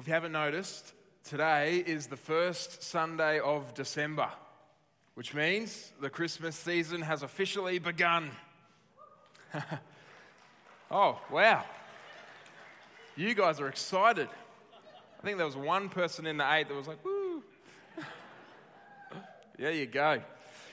Well, 0.00 0.04
if 0.04 0.08
you 0.08 0.14
haven't 0.14 0.32
noticed, 0.32 0.94
today 1.24 1.84
is 1.86 2.06
the 2.06 2.16
first 2.16 2.82
Sunday 2.82 3.38
of 3.38 3.74
December, 3.74 4.30
which 5.12 5.34
means 5.34 5.92
the 6.00 6.08
Christmas 6.08 6.56
season 6.56 7.02
has 7.02 7.22
officially 7.22 7.78
begun. 7.78 8.30
oh, 10.90 11.20
wow. 11.30 11.66
You 13.14 13.34
guys 13.34 13.60
are 13.60 13.68
excited. 13.68 14.28
I 15.18 15.22
think 15.22 15.36
there 15.36 15.44
was 15.44 15.54
one 15.54 15.90
person 15.90 16.26
in 16.26 16.38
the 16.38 16.50
eight 16.50 16.68
that 16.68 16.74
was 16.74 16.88
like, 16.88 17.04
woo. 17.04 17.42
there 19.58 19.72
you 19.72 19.84
go. 19.84 20.22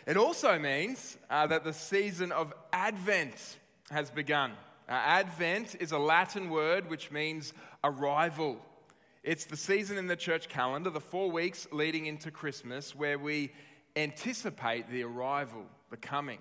It 0.06 0.16
also 0.16 0.58
means 0.58 1.18
uh, 1.30 1.48
that 1.48 1.66
the 1.66 1.74
season 1.74 2.32
of 2.32 2.54
Advent 2.72 3.58
has 3.92 4.10
begun. 4.10 4.52
Uh, 4.88 4.94
Advent 4.94 5.76
is 5.82 5.92
a 5.92 6.00
Latin 6.00 6.50
word 6.50 6.90
which 6.90 7.12
means 7.12 7.52
arrival. 7.84 8.62
It's 9.28 9.44
the 9.44 9.58
season 9.58 9.98
in 9.98 10.08
the 10.08 10.16
church 10.16 10.48
calendar, 10.48 10.90
the 10.90 11.02
four 11.02 11.30
weeks 11.30 11.68
leading 11.74 12.06
into 12.06 12.32
Christmas, 12.32 12.96
where 12.96 13.20
we 13.20 13.52
anticipate 13.98 14.90
the 14.90 15.04
arrival, 15.04 15.66
the 15.90 15.98
coming 15.98 16.40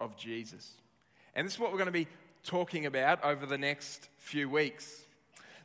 of 0.00 0.16
Jesus. 0.16 0.74
And 1.34 1.44
this 1.44 1.54
is 1.54 1.58
what 1.58 1.72
we're 1.72 1.78
going 1.78 1.86
to 1.86 1.90
be 1.92 2.06
talking 2.44 2.86
about 2.86 3.24
over 3.24 3.46
the 3.46 3.58
next 3.58 4.08
few 4.18 4.48
weeks. 4.48 5.06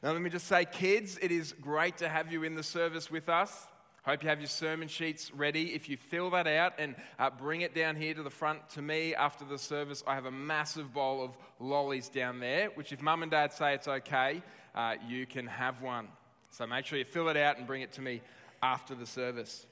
Now, 0.02 0.12
let 0.12 0.24
me 0.24 0.32
just 0.32 0.48
say, 0.48 0.66
kids, 0.66 1.20
it 1.22 1.32
is 1.32 1.54
great 1.62 1.98
to 1.98 2.10
have 2.10 2.32
you 2.32 2.42
in 2.42 2.56
the 2.56 2.64
service 2.64 3.12
with 3.12 3.30
us. 3.30 3.68
Hope 4.02 4.24
you 4.24 4.30
have 4.30 4.40
your 4.40 4.50
sermon 4.50 4.88
sheets 4.88 5.32
ready. 5.36 5.76
If 5.76 5.88
you 5.88 5.98
fill 5.98 6.32
that 6.32 6.48
out 6.48 6.74
and 6.80 6.96
uh, 7.20 7.30
bring 7.30 7.62
it 7.62 7.76
down 7.76 7.96
here 7.96 8.16
to 8.16 8.24
the 8.24 8.32
front 8.32 8.72
to 8.72 8.82
me 8.82 9.14
after 9.14 9.46
the 9.46 9.60
service, 9.60 10.04
I 10.08 10.16
have 10.16 10.26
a 10.26 10.32
massive 10.32 10.92
bowl 10.96 11.24
of 11.24 11.38
lollies 11.60 12.10
down 12.10 12.40
there, 12.40 12.70
which, 12.74 12.92
if 12.92 13.04
mum 13.04 13.22
and 13.22 13.30
dad 13.30 13.54
say 13.54 13.76
it's 13.76 13.88
okay, 13.88 14.42
uh, 14.74 14.96
you 15.08 15.28
can 15.28 15.46
have 15.46 15.84
one. 15.84 16.08
So 16.56 16.66
make 16.66 16.86
sure 16.86 16.98
you 16.98 17.04
fill 17.04 17.28
it 17.28 17.36
out 17.36 17.58
and 17.58 17.68
bring 17.68 17.82
it 17.82 17.92
to 17.94 18.02
me 18.02 18.22
after 18.64 18.96
the 18.96 19.06
service. 19.06 19.66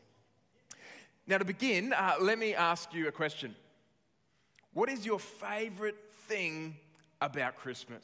Now, 1.25 1.37
to 1.37 1.45
begin, 1.45 1.93
uh, 1.93 2.15
let 2.19 2.37
me 2.37 2.53
ask 2.53 2.93
you 2.93 3.07
a 3.07 3.11
question 3.11 3.55
What 4.73 4.89
is 4.89 5.05
your 5.05 5.19
favorite 5.19 5.95
thing 6.27 6.75
about 7.21 7.55
Christmas? 7.55 8.03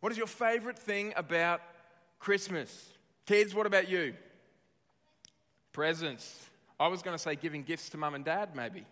What 0.00 0.10
is 0.10 0.18
your 0.18 0.26
favorite 0.26 0.76
thing 0.76 1.12
about 1.16 1.60
Christmas? 2.18 2.88
Kids, 3.26 3.54
what 3.54 3.66
about 3.66 3.88
you? 3.88 4.14
Presents. 5.70 6.46
I 6.80 6.88
was 6.88 7.00
going 7.02 7.16
to 7.16 7.22
say 7.22 7.36
giving 7.36 7.62
gifts 7.62 7.90
to 7.90 7.96
mum 7.96 8.16
and 8.16 8.24
dad, 8.24 8.56
maybe. 8.56 8.86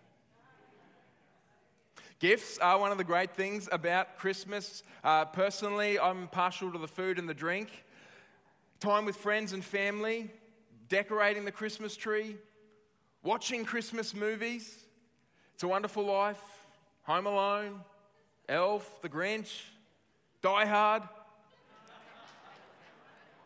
Gifts 2.19 2.57
are 2.59 2.79
one 2.79 2.93
of 2.93 2.97
the 2.97 3.03
great 3.03 3.35
things 3.35 3.67
about 3.69 4.17
Christmas. 4.17 4.81
Uh, 5.03 5.25
personally, 5.25 5.99
I'm 5.99 6.29
partial 6.29 6.71
to 6.71 6.77
the 6.77 6.87
food 6.87 7.19
and 7.19 7.27
the 7.27 7.33
drink. 7.33 7.83
Time 8.83 9.05
with 9.05 9.15
friends 9.15 9.53
and 9.53 9.63
family, 9.63 10.29
decorating 10.89 11.45
the 11.45 11.53
Christmas 11.53 11.95
tree, 11.95 12.35
watching 13.23 13.63
Christmas 13.63 14.13
movies. 14.13 14.77
It's 15.53 15.63
a 15.63 15.69
Wonderful 15.69 16.03
Life, 16.03 16.41
Home 17.03 17.25
Alone, 17.25 17.79
Elf, 18.49 19.01
The 19.01 19.07
Grinch, 19.07 19.61
Die 20.41 20.65
Hard. 20.65 21.03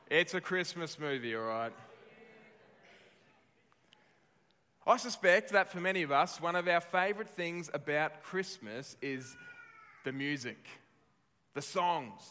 It's 0.10 0.34
a 0.34 0.42
Christmas 0.42 0.98
movie, 0.98 1.36
all 1.36 1.44
right. 1.44 1.74
I 4.88 4.98
suspect 4.98 5.52
that 5.52 5.72
for 5.72 5.80
many 5.80 6.02
of 6.02 6.12
us, 6.12 6.42
one 6.42 6.56
of 6.56 6.68
our 6.68 6.82
favourite 6.82 7.30
things 7.30 7.70
about 7.76 8.24
Christmas 8.24 8.98
is 9.04 9.38
the 10.04 10.12
music, 10.12 10.66
the 11.54 11.62
songs, 11.62 12.24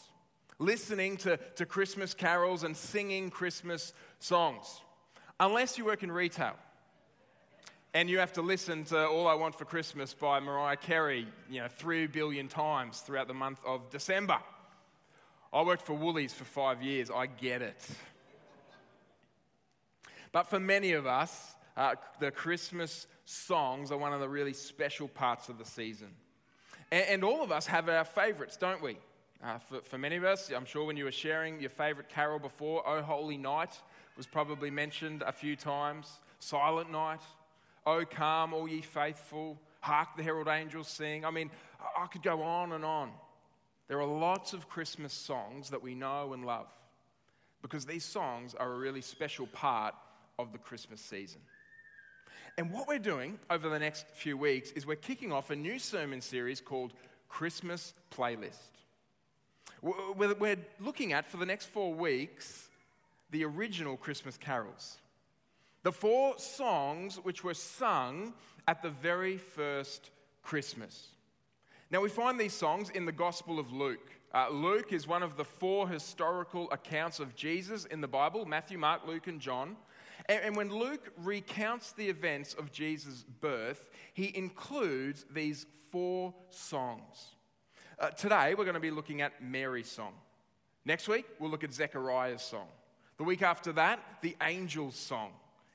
listening 0.59 1.17
to, 1.17 1.37
to 1.55 1.65
Christmas 1.65 2.13
carols 2.13 2.63
and 2.63 2.75
singing 2.75 3.29
Christmas 3.29 3.93
songs. 4.19 4.81
Unless 5.39 5.77
you 5.77 5.85
work 5.85 6.03
in 6.03 6.11
retail 6.11 6.55
and 7.93 8.09
you 8.09 8.19
have 8.19 8.33
to 8.33 8.41
listen 8.41 8.83
to 8.85 9.07
All 9.07 9.27
I 9.27 9.35
Want 9.35 9.55
for 9.55 9.65
Christmas 9.65 10.13
by 10.13 10.39
Mariah 10.39 10.77
Carey, 10.77 11.27
you 11.49 11.61
know, 11.61 11.67
three 11.67 12.07
billion 12.07 12.47
times 12.47 12.99
throughout 13.01 13.27
the 13.27 13.33
month 13.33 13.59
of 13.65 13.89
December. 13.89 14.37
I 15.53 15.61
worked 15.61 15.85
for 15.85 15.93
Woolies 15.93 16.33
for 16.33 16.43
five 16.43 16.81
years, 16.81 17.09
I 17.09 17.27
get 17.27 17.61
it. 17.61 17.87
But 20.31 20.49
for 20.49 20.59
many 20.59 20.91
of 20.91 21.07
us, 21.07 21.55
uh, 21.75 21.95
the 22.19 22.31
Christmas 22.31 23.07
songs 23.25 23.91
are 23.91 23.97
one 23.97 24.13
of 24.13 24.19
the 24.19 24.29
really 24.29 24.53
special 24.53 25.07
parts 25.07 25.49
of 25.49 25.57
the 25.57 25.65
season. 25.65 26.09
And, 26.91 27.05
and 27.07 27.23
all 27.23 27.43
of 27.43 27.51
us 27.51 27.67
have 27.67 27.87
our 27.89 28.05
favorites, 28.05 28.57
don't 28.57 28.81
we? 28.81 28.97
Uh, 29.43 29.59
for, 29.59 29.81
for 29.81 29.97
many 29.97 30.15
of 30.15 30.23
us, 30.23 30.51
I'm 30.55 30.65
sure 30.65 30.85
when 30.85 30.97
you 30.97 31.05
were 31.05 31.11
sharing 31.11 31.59
your 31.59 31.69
favorite 31.69 32.09
carol 32.09 32.39
before, 32.39 32.87
Oh 32.87 33.01
Holy 33.01 33.37
Night 33.37 33.79
was 34.15 34.25
probably 34.25 34.71
mentioned 34.71 35.21
a 35.21 35.31
few 35.31 35.55
times. 35.55 36.19
Silent 36.39 36.91
Night, 36.91 37.21
Oh 37.85 38.03
Come, 38.03 38.53
All 38.53 38.67
Ye 38.67 38.81
Faithful, 38.81 39.59
Hark 39.81 40.09
the 40.17 40.23
Herald 40.23 40.47
Angels 40.47 40.87
Sing. 40.87 41.23
I 41.23 41.31
mean, 41.31 41.51
I 41.97 42.07
could 42.07 42.23
go 42.23 42.41
on 42.41 42.71
and 42.73 42.83
on. 42.83 43.11
There 43.87 43.99
are 44.01 44.07
lots 44.07 44.53
of 44.53 44.67
Christmas 44.67 45.13
songs 45.13 45.69
that 45.69 45.81
we 45.81 45.95
know 45.95 46.33
and 46.33 46.45
love 46.45 46.67
because 47.61 47.85
these 47.85 48.03
songs 48.03 48.55
are 48.55 48.73
a 48.73 48.77
really 48.77 49.01
special 49.01 49.47
part 49.47 49.93
of 50.39 50.51
the 50.51 50.57
Christmas 50.57 50.99
season. 50.99 51.41
And 52.57 52.71
what 52.71 52.87
we're 52.87 52.99
doing 52.99 53.37
over 53.49 53.69
the 53.69 53.79
next 53.79 54.07
few 54.09 54.35
weeks 54.35 54.71
is 54.71 54.85
we're 54.85 54.95
kicking 54.95 55.31
off 55.31 55.51
a 55.51 55.55
new 55.55 55.77
sermon 55.77 56.21
series 56.21 56.59
called 56.59 56.93
Christmas 57.29 57.93
Playlist. 58.11 58.77
We're 60.15 60.57
looking 60.79 61.13
at, 61.13 61.27
for 61.27 61.37
the 61.37 61.45
next 61.45 61.65
four 61.65 61.93
weeks, 61.93 62.67
the 63.31 63.45
original 63.45 63.97
Christmas 63.97 64.37
carols. 64.37 64.97
The 65.83 65.91
four 65.91 66.37
songs 66.37 67.17
which 67.17 67.43
were 67.43 67.53
sung 67.53 68.33
at 68.67 68.81
the 68.81 68.89
very 68.89 69.37
first 69.37 70.11
Christmas. 70.43 71.07
Now, 71.89 72.01
we 72.01 72.09
find 72.09 72.37
these 72.37 72.53
songs 72.53 72.89
in 72.89 73.05
the 73.05 73.11
Gospel 73.11 73.59
of 73.59 73.71
Luke. 73.71 74.11
Uh, 74.33 74.49
Luke 74.49 74.91
is 74.91 75.07
one 75.07 75.23
of 75.23 75.37
the 75.37 75.45
four 75.45 75.87
historical 75.87 76.69
accounts 76.71 77.21
of 77.21 77.35
Jesus 77.35 77.85
in 77.85 78.01
the 78.01 78.07
Bible 78.07 78.45
Matthew, 78.45 78.77
Mark, 78.77 79.07
Luke, 79.07 79.27
and 79.27 79.39
John. 79.39 79.77
And, 80.27 80.41
and 80.43 80.55
when 80.57 80.69
Luke 80.69 81.13
recounts 81.17 81.93
the 81.93 82.09
events 82.09 82.53
of 82.53 82.71
Jesus' 82.73 83.23
birth, 83.39 83.89
he 84.13 84.35
includes 84.35 85.25
these 85.33 85.65
four 85.91 86.33
songs. 86.49 87.36
Uh, 87.99 88.11
today, 88.11 88.53
we're 88.53 88.63
going 88.63 88.75
to 88.75 88.79
be 88.79 88.91
looking 88.91 89.21
at 89.21 89.43
Mary's 89.43 89.89
song. 89.89 90.13
Next 90.85 91.07
week, 91.07 91.25
we'll 91.39 91.49
look 91.49 91.63
at 91.63 91.73
Zechariah's 91.73 92.43
song. 92.43 92.67
The 93.17 93.23
week 93.23 93.41
after 93.41 93.71
that, 93.73 93.99
the 94.21 94.35
angel's 94.39 94.95
song. 94.95 95.31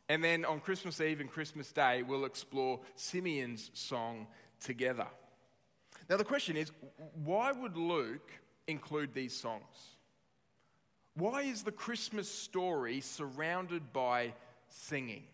And 0.08 0.22
then 0.22 0.44
on 0.44 0.60
Christmas 0.60 1.00
Eve 1.00 1.20
and 1.20 1.28
Christmas 1.28 1.72
Day, 1.72 2.04
we'll 2.04 2.24
explore 2.24 2.78
Simeon's 2.94 3.72
song 3.74 4.28
together. 4.60 5.08
Now, 6.08 6.16
the 6.16 6.24
question 6.24 6.56
is 6.56 6.70
why 7.24 7.50
would 7.50 7.76
Luke 7.76 8.30
include 8.68 9.14
these 9.14 9.32
songs? 9.32 9.96
Why 11.14 11.42
is 11.42 11.64
the 11.64 11.72
Christmas 11.72 12.28
story 12.28 13.00
surrounded 13.00 13.92
by 13.92 14.34
singing? 14.68 15.24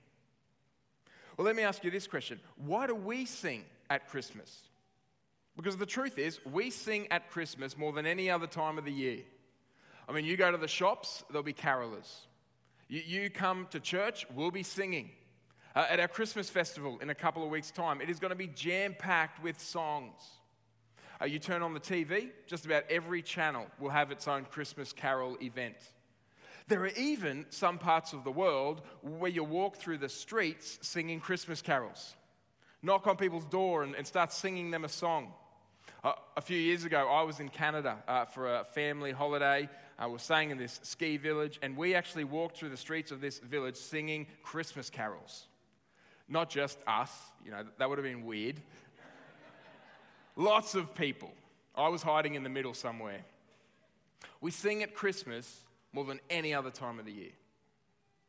Well, 1.37 1.45
let 1.45 1.55
me 1.55 1.65
ask 1.65 1.85
you 1.85 1.91
this 1.91 2.07
question 2.07 2.41
Why 2.57 2.87
do 2.87 2.95
we 2.95 3.27
sing 3.27 3.65
at 3.91 4.09
Christmas? 4.09 4.68
Because 5.59 5.77
the 5.77 5.87
truth 5.87 6.19
is, 6.19 6.39
we 6.47 6.71
sing 6.71 7.09
at 7.11 7.31
Christmas 7.31 7.77
more 7.77 7.93
than 7.93 8.07
any 8.07 8.31
other 8.31 8.47
time 8.47 8.79
of 8.79 8.85
the 8.85 8.93
year. 8.93 9.19
I 10.09 10.13
mean, 10.13 10.25
you 10.25 10.37
go 10.37 10.53
to 10.53 10.57
the 10.57 10.69
shops, 10.69 11.25
there'll 11.29 11.43
be 11.43 11.53
carolers. 11.53 12.09
You, 12.87 13.03
you 13.05 13.29
come 13.29 13.67
to 13.73 13.81
church, 13.81 14.25
we'll 14.33 14.53
be 14.53 14.63
singing. 14.63 15.11
Uh, 15.75 15.87
at 15.91 15.99
our 15.99 16.07
Christmas 16.07 16.49
festival 16.49 17.01
in 17.03 17.11
a 17.11 17.15
couple 17.15 17.43
of 17.43 17.51
weeks' 17.51 17.73
time, 17.73 18.01
it 18.01 18.09
is 18.09 18.21
going 18.21 18.31
to 18.31 18.37
be 18.37 18.47
jam 18.47 18.95
packed 18.97 19.43
with 19.43 19.61
songs. 19.61 20.23
Uh, 21.21 21.25
you 21.25 21.41
turn 21.41 21.63
on 21.63 21.75
the 21.75 21.81
TV, 21.81 22.29
just 22.47 22.65
about 22.65 22.85
every 22.89 23.21
channel 23.21 23.67
will 23.81 23.91
have 23.91 24.13
its 24.13 24.29
own 24.29 24.45
Christmas 24.45 24.93
carol 24.93 25.37
event. 25.43 25.77
There 26.69 26.83
are 26.83 26.97
even 26.97 27.47
some 27.51 27.79
parts 27.79 28.13
of 28.13 28.23
the 28.23 28.31
world 28.31 28.83
where 29.03 29.31
you 29.31 29.43
walk 29.43 29.79
through 29.79 29.99
the 29.99 30.09
streets 30.09 30.79
singing 30.83 31.19
Christmas 31.19 31.63
carols. 31.63 32.15
Knock 32.81 33.09
on 33.09 33.17
people's 33.17 33.47
door 33.47 33.83
and, 33.83 33.97
and 33.97 34.07
start 34.07 34.33
singing 34.33 34.71
them 34.71 34.85
a 34.85 34.89
song. 34.89 35.33
A 36.05 36.41
few 36.41 36.57
years 36.57 36.85
ago, 36.85 37.09
I 37.11 37.23
was 37.23 37.41
in 37.41 37.49
Canada 37.49 37.99
uh, 38.07 38.25
for 38.25 38.55
a 38.55 38.65
family 38.65 39.11
holiday. 39.11 39.69
I 39.99 40.07
was 40.07 40.23
staying 40.23 40.51
in 40.51 40.59
this 40.59 40.79
ski 40.85 41.17
village, 41.17 41.59
and 41.61 41.77
we 41.77 41.97
actually 41.97 42.23
walked 42.23 42.57
through 42.57 42.69
the 42.69 42.77
streets 42.77 43.11
of 43.11 43.21
this 43.21 43.41
village 43.41 43.75
singing 43.75 44.29
Christmas 44.45 44.91
carols. 44.91 45.47
Not 46.29 46.51
just 46.51 46.79
us, 46.87 47.11
you 47.45 47.51
know, 47.51 47.65
that 47.79 47.89
would 47.89 47.99
have 47.99 48.05
been 48.05 48.25
weird. 48.25 48.61
Lots 50.37 50.77
of 50.77 50.95
people. 50.95 51.33
I 51.75 51.89
was 51.89 52.03
hiding 52.03 52.37
in 52.37 52.45
the 52.45 52.49
middle 52.49 52.75
somewhere. 52.75 53.25
We 54.41 54.53
sing 54.53 54.85
at 54.85 54.95
Christmas 54.95 55.63
more 55.93 56.05
than 56.05 56.21
any 56.31 56.55
other 56.55 56.71
time 56.71 57.01
of 57.01 57.07
the 57.07 57.13
year. 57.13 57.33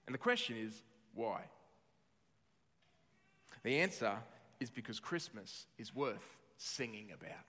And 0.07 0.13
the 0.13 0.19
question 0.19 0.56
is, 0.57 0.81
why? 1.13 1.42
The 3.62 3.80
answer 3.80 4.13
is 4.60 4.71
because 4.71 5.00
Christmas 5.00 5.68
is 5.77 5.94
worth 5.94 6.38
singing 6.57 7.10
about. 7.13 7.45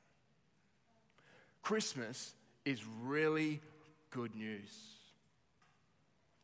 Christmas 1.63 2.35
is 2.65 2.83
really 3.03 3.61
good 4.11 4.35
news. 4.35 4.71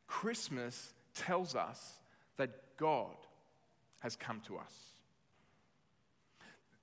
Christmas 0.06 0.92
tells 1.14 1.54
us 1.54 1.94
that 2.36 2.50
God 2.76 3.16
has 4.00 4.16
come 4.16 4.40
to 4.46 4.56
us. 4.58 4.72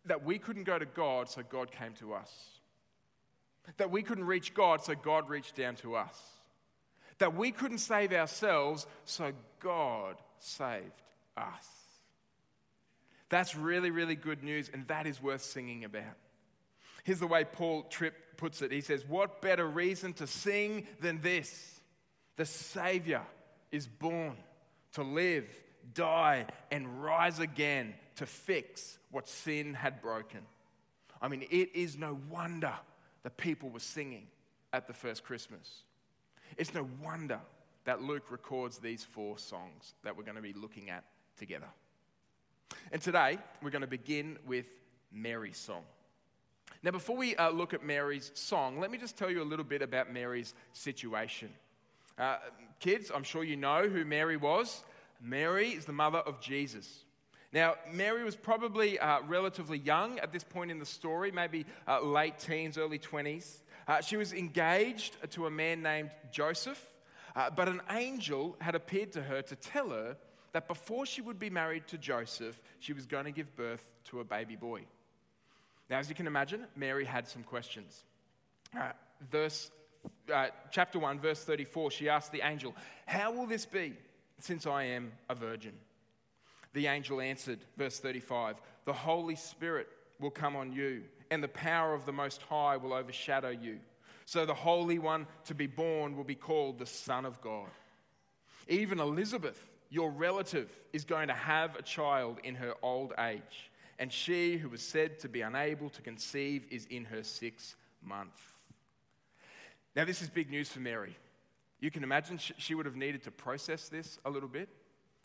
That 0.06 0.25
we 0.25 0.38
couldn't 0.38 0.63
go 0.63 0.77
to 0.77 0.85
God, 0.85 1.30
so 1.30 1.41
God 1.50 1.71
came 1.71 1.94
to 2.00 2.13
us. 2.13 2.31
That 3.77 3.91
we 3.91 4.03
couldn't 4.03 4.25
reach 4.25 4.53
God, 4.53 4.83
so 4.83 4.94
God 4.95 5.29
reached 5.29 5.56
down 5.56 5.75
to 5.77 5.95
us. 5.95 6.19
That 7.19 7.36
we 7.36 7.51
couldn't 7.51 7.77
save 7.77 8.12
ourselves, 8.12 8.86
so 9.06 9.31
God 9.62 10.15
saved 10.39 11.01
us. 11.38 11.65
That's 13.29 13.56
really, 13.56 13.91
really 13.91 14.15
good 14.15 14.44
news, 14.44 14.69
and 14.71 14.86
that 14.88 15.07
is 15.07 15.21
worth 15.21 15.44
singing 15.44 15.86
about. 15.86 16.18
Here's 17.03 17.19
the 17.19 17.27
way 17.27 17.44
Paul 17.44 17.83
Tripp 17.83 18.38
puts 18.38 18.61
it 18.61 18.71
He 18.71 18.81
says, 18.81 19.05
What 19.07 19.41
better 19.41 19.67
reason 19.67 20.13
to 20.13 20.27
sing 20.27 20.88
than 21.00 21.21
this? 21.21 21.79
The 22.35 22.45
Savior 22.45 23.21
is 23.71 23.88
born 23.88 24.35
to 24.94 25.03
live, 25.03 25.47
die, 25.94 26.47
and 26.71 27.03
rise 27.03 27.39
again 27.39 27.94
to 28.15 28.25
fix 28.25 28.97
what 29.11 29.27
sin 29.27 29.73
had 29.73 30.01
broken. 30.01 30.39
I 31.21 31.27
mean, 31.27 31.45
it 31.50 31.75
is 31.75 31.97
no 31.97 32.19
wonder 32.29 32.73
the 33.23 33.29
people 33.29 33.69
were 33.69 33.79
singing 33.79 34.27
at 34.71 34.88
the 34.88 34.94
first 34.94 35.23
Christmas. 35.23 35.83
It's 36.57 36.73
no 36.73 36.88
wonder 37.01 37.39
that 37.85 38.01
Luke 38.01 38.31
records 38.31 38.77
these 38.79 39.03
four 39.03 39.38
songs 39.38 39.94
that 40.03 40.17
we're 40.17 40.23
going 40.23 40.35
to 40.35 40.41
be 40.41 40.53
looking 40.53 40.89
at 40.89 41.03
together. 41.38 41.67
And 42.91 43.01
today, 43.01 43.38
we're 43.61 43.69
going 43.69 43.81
to 43.81 43.88
begin 43.88 44.38
with 44.45 44.67
Mary's 45.11 45.57
song. 45.57 45.83
Now, 46.83 46.91
before 46.91 47.15
we 47.15 47.33
uh, 47.38 47.50
look 47.50 47.74
at 47.74 47.85
Mary's 47.85 48.30
song, 48.33 48.77
let 48.77 48.91
me 48.91 48.97
just 48.97 49.18
tell 49.18 49.31
you 49.31 49.41
a 49.41 49.45
little 49.45 49.63
bit 49.63 49.81
about 49.81 50.12
Mary's 50.12 50.53
situation. 50.74 51.50
Uh, 52.19 52.38
kids, 52.81 53.09
I'm 53.13 53.24
sure 53.24 53.41
you 53.41 53.56
know 53.56 53.88
who 53.88 54.03
Mary 54.03 54.35
was. 54.35 54.83
Mary 55.21 55.69
is 55.69 55.85
the 55.85 55.94
mother 55.94 56.19
of 56.19 56.41
Jesus. 56.41 57.06
Now, 57.53 57.75
Mary 57.89 58.25
was 58.25 58.35
probably 58.35 59.00
uh, 59.00 59.21
relatively 59.27 59.77
young 59.77 60.19
at 60.19 60.33
this 60.33 60.44
point 60.44 60.71
in 60.71 60.80
the 60.80 60.85
story, 60.85 61.31
maybe 61.31 61.65
uh, 61.88 62.01
late 62.01 62.38
teens, 62.38 62.77
early 62.77 63.00
20s. 63.00 63.59
Uh, 63.88 64.01
she 64.01 64.18
was 64.18 64.33
engaged 64.33 65.15
to 65.31 65.45
a 65.45 65.51
man 65.51 65.81
named 65.81 66.09
Joseph, 66.33 66.83
uh, 67.38 67.50
but 67.50 67.69
an 67.69 67.81
angel 67.91 68.57
had 68.59 68.75
appeared 68.75 69.13
to 69.13 69.21
her 69.21 69.41
to 69.41 69.56
tell 69.56 69.89
her 69.91 70.18
that 70.51 70.68
before 70.68 71.06
she 71.06 71.21
would 71.21 71.39
be 71.39 71.50
married 71.50 71.88
to 71.88 71.97
Joseph, 71.97 72.59
she 72.79 72.91
was 72.91 73.06
going 73.06 73.25
to 73.25 73.31
give 73.31 73.56
birth 73.56 73.89
to 74.06 74.19
a 74.19 74.25
baby 74.25 74.57
boy. 74.57 74.81
Now, 75.93 75.99
as 75.99 76.09
you 76.09 76.15
can 76.15 76.25
imagine, 76.25 76.65
Mary 76.75 77.05
had 77.05 77.27
some 77.27 77.43
questions. 77.43 78.03
Uh, 78.75 78.93
verse, 79.29 79.69
uh, 80.33 80.47
chapter 80.71 80.97
1, 80.97 81.19
verse 81.19 81.43
34, 81.43 81.91
she 81.91 82.09
asked 82.09 82.31
the 82.31 82.41
angel, 82.41 82.73
How 83.05 83.31
will 83.31 83.45
this 83.45 83.67
be 83.67 83.93
since 84.39 84.65
I 84.65 84.85
am 84.85 85.11
a 85.29 85.35
virgin? 85.35 85.73
The 86.73 86.87
angel 86.87 87.21
answered, 87.21 87.59
verse 87.77 87.99
35, 87.99 88.55
The 88.85 88.93
Holy 88.93 89.35
Spirit 89.35 89.87
will 90.19 90.31
come 90.31 90.55
on 90.55 90.71
you, 90.71 91.03
and 91.29 91.43
the 91.43 91.47
power 91.47 91.93
of 91.93 92.07
the 92.07 92.11
Most 92.11 92.41
High 92.41 92.77
will 92.77 92.93
overshadow 92.93 93.49
you. 93.49 93.77
So 94.25 94.47
the 94.47 94.53
Holy 94.55 94.97
One 94.97 95.27
to 95.45 95.53
be 95.53 95.67
born 95.67 96.17
will 96.17 96.23
be 96.23 96.33
called 96.33 96.79
the 96.79 96.87
Son 96.87 97.23
of 97.23 97.39
God. 97.39 97.69
Even 98.67 98.99
Elizabeth, 98.99 99.69
your 99.91 100.09
relative, 100.09 100.75
is 100.91 101.05
going 101.05 101.27
to 101.27 101.35
have 101.35 101.75
a 101.75 101.83
child 101.83 102.39
in 102.43 102.55
her 102.55 102.73
old 102.81 103.13
age 103.19 103.69
and 104.03 104.11
she 104.11 104.57
who 104.57 104.67
was 104.67 104.81
said 104.81 105.17
to 105.17 105.29
be 105.29 105.39
unable 105.39 105.89
to 105.89 106.01
conceive 106.01 106.65
is 106.69 106.85
in 106.89 107.05
her 107.05 107.23
sixth 107.23 107.77
month. 108.03 108.38
Now, 109.95 110.03
this 110.03 110.21
is 110.21 110.29
big 110.29 110.50
news 110.50 110.67
for 110.67 110.81
Mary. 110.81 111.15
You 111.79 111.89
can 111.89 112.03
imagine 112.03 112.38
she 112.38 112.75
would 112.75 112.85
have 112.85 112.97
needed 112.97 113.23
to 113.23 113.31
process 113.31 113.88
this 113.88 114.19
a 114.25 114.29
little 114.29 114.50
bit. 114.50 114.67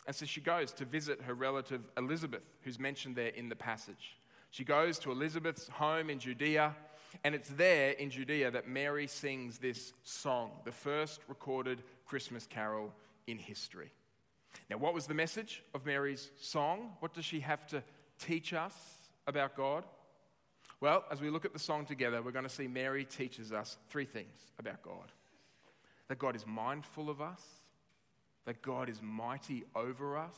And 0.06 0.14
so 0.14 0.26
she 0.26 0.40
goes 0.40 0.70
to 0.74 0.84
visit 0.84 1.20
her 1.22 1.34
relative 1.34 1.80
Elizabeth, 1.96 2.44
who's 2.62 2.78
mentioned 2.78 3.16
there 3.16 3.30
in 3.30 3.48
the 3.48 3.56
passage. 3.56 4.16
She 4.52 4.62
goes 4.62 5.00
to 5.00 5.10
Elizabeth's 5.10 5.66
home 5.66 6.08
in 6.08 6.20
Judea, 6.20 6.76
and 7.24 7.34
it's 7.34 7.48
there 7.48 7.90
in 7.90 8.10
Judea 8.10 8.52
that 8.52 8.68
Mary 8.68 9.08
sings 9.08 9.58
this 9.58 9.92
song, 10.04 10.52
the 10.64 10.70
first 10.70 11.22
recorded 11.26 11.82
Christmas 12.06 12.46
carol 12.46 12.94
in 13.26 13.38
history. 13.38 13.90
Now, 14.70 14.76
what 14.76 14.94
was 14.94 15.08
the 15.08 15.14
message 15.14 15.64
of 15.74 15.84
Mary's 15.84 16.30
song? 16.40 16.92
What 17.00 17.12
does 17.12 17.24
she 17.24 17.40
have 17.40 17.66
to 17.68 17.82
teach 18.18 18.52
us 18.52 18.74
about 19.26 19.56
God? 19.56 19.84
Well, 20.80 21.04
as 21.10 21.20
we 21.20 21.30
look 21.30 21.44
at 21.44 21.52
the 21.52 21.58
song 21.58 21.86
together, 21.86 22.22
we're 22.22 22.30
going 22.32 22.44
to 22.44 22.50
see 22.50 22.68
Mary 22.68 23.04
teaches 23.04 23.52
us 23.52 23.76
three 23.88 24.04
things 24.04 24.38
about 24.58 24.82
God 24.82 25.12
that 26.08 26.18
God 26.18 26.34
is 26.34 26.46
mindful 26.46 27.10
of 27.10 27.20
us, 27.20 27.42
that 28.46 28.62
God 28.62 28.88
is 28.88 29.02
mighty 29.02 29.64
over 29.76 30.16
us, 30.16 30.36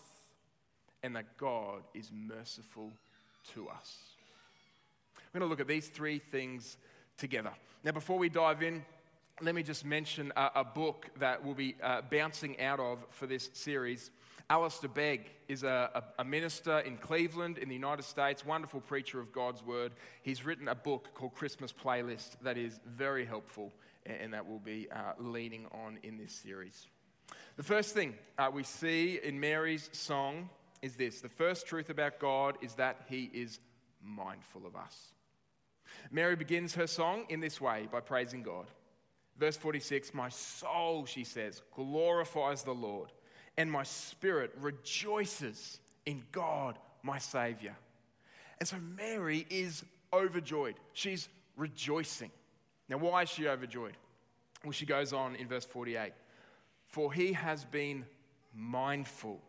and 1.05 1.15
that 1.15 1.37
God 1.37 1.83
is 1.95 2.11
merciful 2.13 2.91
to 3.55 3.69
us. 3.69 3.99
We're 5.33 5.39
going 5.39 5.49
to 5.49 5.51
look 5.51 5.61
at 5.61 5.69
these 5.69 5.89
three 5.89 6.19
things 6.19 6.77
together. 7.17 7.53
Now, 7.85 7.93
before 7.93 8.19
we 8.19 8.29
dive 8.29 8.65
in, 8.65 8.85
let 9.41 9.55
me 9.55 9.63
just 9.63 9.85
mention 9.85 10.33
a, 10.37 10.51
a 10.57 10.65
book 10.65 11.07
that 11.19 11.45
we'll 11.45 11.55
be 11.55 11.77
uh, 11.83 12.03
bouncing 12.11 12.61
out 12.61 12.81
of 12.81 12.99
for 13.11 13.27
this 13.27 13.49
series. 13.53 14.11
Alistair 14.49 14.91
Begg 14.91 15.31
is 15.49 15.63
a, 15.63 15.91
a, 15.95 16.23
a, 16.23 16.25
minister 16.25 16.79
in 16.81 16.97
Cleveland 16.97 17.59
in 17.59 17.69
the 17.69 17.75
United 17.75 18.05
States, 18.05 18.45
wonderful 18.45 18.81
preacher 18.81 19.21
of 19.21 19.33
God's 19.33 19.63
word. 19.63 19.93
He's 20.23 20.45
written 20.45 20.69
a 20.69 20.75
book 20.75 21.09
called 21.15 21.35
Christmas 21.35 21.73
Playlist 21.73 22.37
that 22.43 22.57
is 22.57 22.81
very 22.87 23.25
helpful 23.25 23.73
and 24.07 24.33
that 24.33 24.47
we'll 24.47 24.59
be 24.59 24.89
uh, 24.91 25.13
leaning 25.19 25.67
on 25.73 25.99
in 26.03 26.17
this 26.17 26.33
series. 26.33 26.87
The 27.57 27.63
first 27.63 27.95
thing 27.95 28.15
uh, 28.39 28.51
we 28.53 28.63
see 28.63 29.21
in 29.23 29.39
Mary's 29.39 29.91
song 29.93 30.49
is 30.83 30.97
this 30.97 31.21
the 31.21 31.29
first 31.29 31.67
truth 31.67 31.91
about 31.91 32.19
God 32.19 32.57
is 32.63 32.75
that 32.75 33.03
he 33.09 33.31
is 33.33 33.61
mindful 34.03 34.67
of 34.67 34.77
us. 34.77 35.13
Mary 36.11 36.37
begins 36.37 36.75
her 36.75 36.87
song 36.87 37.27
in 37.29 37.41
this 37.41 37.61
way 37.61 37.89
by 37.91 38.01
praising 38.01 38.43
God. 38.43 38.67
Verse 39.39 39.57
46 39.57 40.15
My 40.15 40.29
soul, 40.29 41.05
she 41.07 41.25
says, 41.25 41.63
glorifies 41.75 42.63
the 42.63 42.73
Lord 42.73 43.13
and 43.57 43.71
my 43.71 43.83
spirit 43.83 44.53
rejoices 44.61 45.79
in 46.07 46.23
God, 46.33 46.79
my 47.03 47.19
Savior. 47.19 47.77
And 48.59 48.69
so 48.69 48.77
Mary 48.97 49.47
is 49.51 49.85
overjoyed. 50.13 50.75
She's 50.93 51.29
rejoicing. 51.57 52.31
Now, 52.89 52.99
why 52.99 53.23
is 53.23 53.29
she 53.29 53.49
overjoyed? 53.49 53.97
Well, 54.65 54.73
she 54.73 54.87
goes 54.87 55.13
on 55.13 55.37
in 55.37 55.49
verse 55.49 55.65
48 55.65 56.13
For 56.89 57.13
he 57.13 57.33
has 57.33 57.65
been 57.65 58.05
mindful 58.55 59.41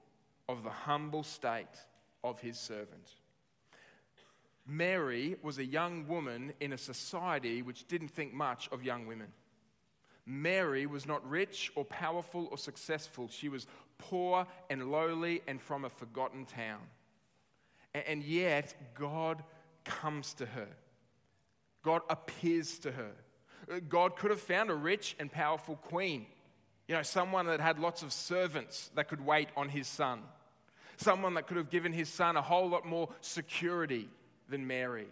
of 0.47 0.63
the 0.63 0.69
humble 0.69 1.23
state 1.23 1.65
of 2.23 2.39
his 2.39 2.57
servant. 2.57 3.15
Mary 4.67 5.35
was 5.41 5.57
a 5.57 5.65
young 5.65 6.07
woman 6.07 6.53
in 6.59 6.73
a 6.73 6.77
society 6.77 7.61
which 7.61 7.87
didn't 7.87 8.09
think 8.09 8.33
much 8.33 8.69
of 8.71 8.83
young 8.83 9.07
women. 9.07 9.27
Mary 10.25 10.85
was 10.85 11.05
not 11.05 11.27
rich 11.29 11.71
or 11.75 11.83
powerful 11.85 12.47
or 12.51 12.57
successful. 12.57 13.27
She 13.27 13.49
was 13.49 13.67
poor 13.97 14.45
and 14.69 14.91
lowly 14.91 15.41
and 15.47 15.61
from 15.61 15.85
a 15.85 15.89
forgotten 15.89 16.45
town. 16.45 16.81
And 17.93 18.23
yet, 18.23 18.73
God 18.95 19.43
comes 19.83 20.33
to 20.35 20.45
her. 20.45 20.67
God 21.83 22.01
appears 22.09 22.79
to 22.79 22.91
her. 22.91 23.11
God 23.89 24.15
could 24.15 24.31
have 24.31 24.41
found 24.41 24.69
a 24.69 24.75
rich 24.75 25.15
and 25.19 25.31
powerful 25.31 25.75
queen, 25.75 26.25
you 26.87 26.95
know, 26.95 27.03
someone 27.03 27.45
that 27.47 27.61
had 27.61 27.79
lots 27.79 28.01
of 28.01 28.11
servants 28.11 28.89
that 28.95 29.07
could 29.07 29.25
wait 29.25 29.49
on 29.55 29.69
his 29.69 29.87
son, 29.87 30.21
someone 30.97 31.35
that 31.35 31.47
could 31.47 31.57
have 31.57 31.69
given 31.69 31.93
his 31.93 32.09
son 32.09 32.35
a 32.35 32.41
whole 32.41 32.69
lot 32.69 32.85
more 32.85 33.09
security 33.21 34.09
than 34.49 34.67
Mary. 34.67 35.07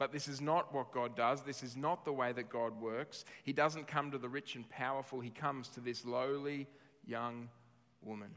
But 0.00 0.12
this 0.12 0.28
is 0.28 0.40
not 0.40 0.72
what 0.72 0.92
God 0.92 1.14
does. 1.14 1.42
This 1.42 1.62
is 1.62 1.76
not 1.76 2.06
the 2.06 2.12
way 2.12 2.32
that 2.32 2.48
God 2.48 2.80
works. 2.80 3.26
He 3.44 3.52
doesn't 3.52 3.86
come 3.86 4.10
to 4.10 4.16
the 4.16 4.30
rich 4.30 4.56
and 4.56 4.66
powerful, 4.70 5.20
He 5.20 5.28
comes 5.28 5.68
to 5.68 5.80
this 5.80 6.06
lowly 6.06 6.66
young 7.04 7.50
woman. 8.00 8.30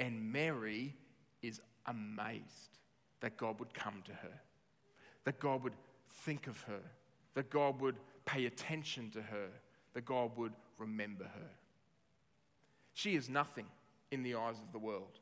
And 0.00 0.32
Mary 0.32 0.96
is 1.40 1.60
amazed 1.86 2.80
that 3.20 3.36
God 3.36 3.60
would 3.60 3.74
come 3.74 4.02
to 4.06 4.12
her, 4.12 4.40
that 5.22 5.38
God 5.38 5.62
would 5.62 5.76
think 6.24 6.48
of 6.48 6.60
her, 6.62 6.82
that 7.34 7.48
God 7.48 7.80
would 7.80 7.96
pay 8.24 8.46
attention 8.46 9.08
to 9.12 9.22
her, 9.22 9.46
that 9.94 10.04
God 10.04 10.36
would 10.36 10.52
remember 10.78 11.26
her. 11.26 11.50
She 12.92 13.14
is 13.14 13.28
nothing 13.28 13.66
in 14.10 14.24
the 14.24 14.34
eyes 14.34 14.56
of 14.58 14.72
the 14.72 14.80
world, 14.80 15.20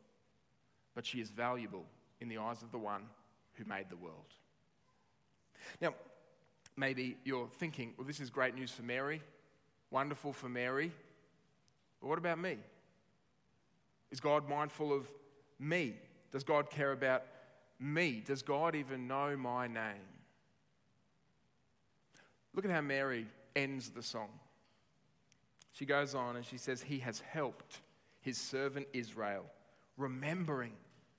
but 0.95 1.05
she 1.05 1.21
is 1.21 1.29
valuable 1.29 1.85
in 2.23 2.31
the 2.31 2.39
eyes 2.39 2.63
of 2.63 2.73
the 2.73 2.79
one 2.79 3.03
who 3.53 3.67
made 3.67 3.91
the 3.91 3.97
world. 3.97 4.33
Now, 5.81 5.95
maybe 6.77 7.17
you're 7.25 7.49
thinking, 7.59 7.95
well, 7.97 8.07
this 8.07 8.21
is 8.21 8.31
great 8.31 8.55
news 8.55 8.71
for 8.71 8.83
Mary, 8.83 9.23
wonderful 9.91 10.33
for 10.33 10.49
Mary, 10.49 10.93
but 12.01 12.09
what 12.09 12.19
about 12.19 12.39
me? 12.39 12.59
Is 14.11 14.21
God 14.21 14.49
mindful 14.49 14.93
of 14.93 15.09
me? 15.59 15.95
Does 16.31 16.45
God 16.45 16.71
care 16.71 16.93
about 16.93 17.23
me? 17.81 18.23
Does 18.25 18.43
God 18.43 18.75
even 18.75 19.09
know 19.09 19.37
my 19.37 19.67
name? 19.67 20.09
Look 22.55 22.65
at 22.65 22.71
how 22.71 22.81
Mary 22.81 23.27
ends 23.57 23.91
the 23.91 24.03
song. 24.03 24.29
She 25.73 25.87
goes 25.87 26.15
on 26.15 26.37
and 26.37 26.45
she 26.45 26.57
says, 26.57 26.83
He 26.83 27.01
has 27.01 27.21
helped 27.21 27.81
his 28.21 28.39
servant 28.39 28.87
Israel, 28.93 29.45
remembering 29.97 30.73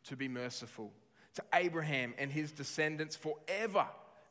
to 0.05 0.15
be 0.15 0.27
merciful 0.27 0.91
to 1.35 1.43
Abraham 1.53 2.13
and 2.17 2.31
his 2.31 2.51
descendants 2.51 3.15
forever, 3.15 3.85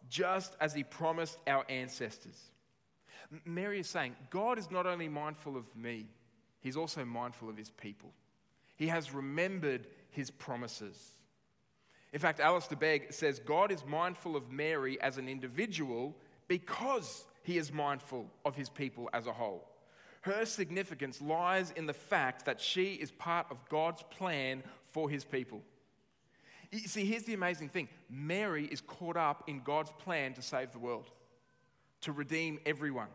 just 0.08 0.56
as 0.60 0.74
he 0.74 0.84
promised 0.84 1.38
our 1.46 1.64
ancestors. 1.68 2.50
Mary 3.44 3.80
is 3.80 3.88
saying, 3.88 4.14
God 4.30 4.58
is 4.58 4.70
not 4.70 4.86
only 4.86 5.08
mindful 5.08 5.56
of 5.56 5.64
me, 5.74 6.06
he's 6.60 6.76
also 6.76 7.04
mindful 7.04 7.48
of 7.48 7.56
his 7.56 7.70
people. 7.70 8.12
He 8.76 8.88
has 8.88 9.12
remembered 9.12 9.86
his 10.10 10.30
promises. 10.30 10.96
In 12.12 12.20
fact, 12.20 12.40
Alistair 12.40 12.78
Begg 12.78 13.12
says 13.12 13.40
God 13.40 13.72
is 13.72 13.84
mindful 13.84 14.36
of 14.36 14.50
Mary 14.50 15.00
as 15.00 15.18
an 15.18 15.28
individual 15.28 16.16
because 16.48 17.24
he 17.42 17.58
is 17.58 17.72
mindful 17.72 18.30
of 18.44 18.54
his 18.54 18.68
people 18.68 19.10
as 19.12 19.26
a 19.26 19.32
whole. 19.32 19.68
Her 20.22 20.46
significance 20.46 21.20
lies 21.20 21.70
in 21.72 21.86
the 21.86 21.92
fact 21.92 22.46
that 22.46 22.60
she 22.60 22.94
is 22.94 23.10
part 23.10 23.46
of 23.50 23.68
God's 23.68 24.02
plan 24.10 24.62
for 24.92 25.10
his 25.10 25.24
people. 25.24 25.60
You 26.74 26.88
see, 26.88 27.04
here's 27.04 27.22
the 27.22 27.34
amazing 27.34 27.68
thing 27.68 27.88
Mary 28.10 28.66
is 28.66 28.80
caught 28.80 29.16
up 29.16 29.44
in 29.46 29.60
God's 29.60 29.92
plan 29.98 30.34
to 30.34 30.42
save 30.42 30.72
the 30.72 30.78
world, 30.78 31.10
to 32.00 32.12
redeem 32.12 32.58
everyone. 32.66 33.08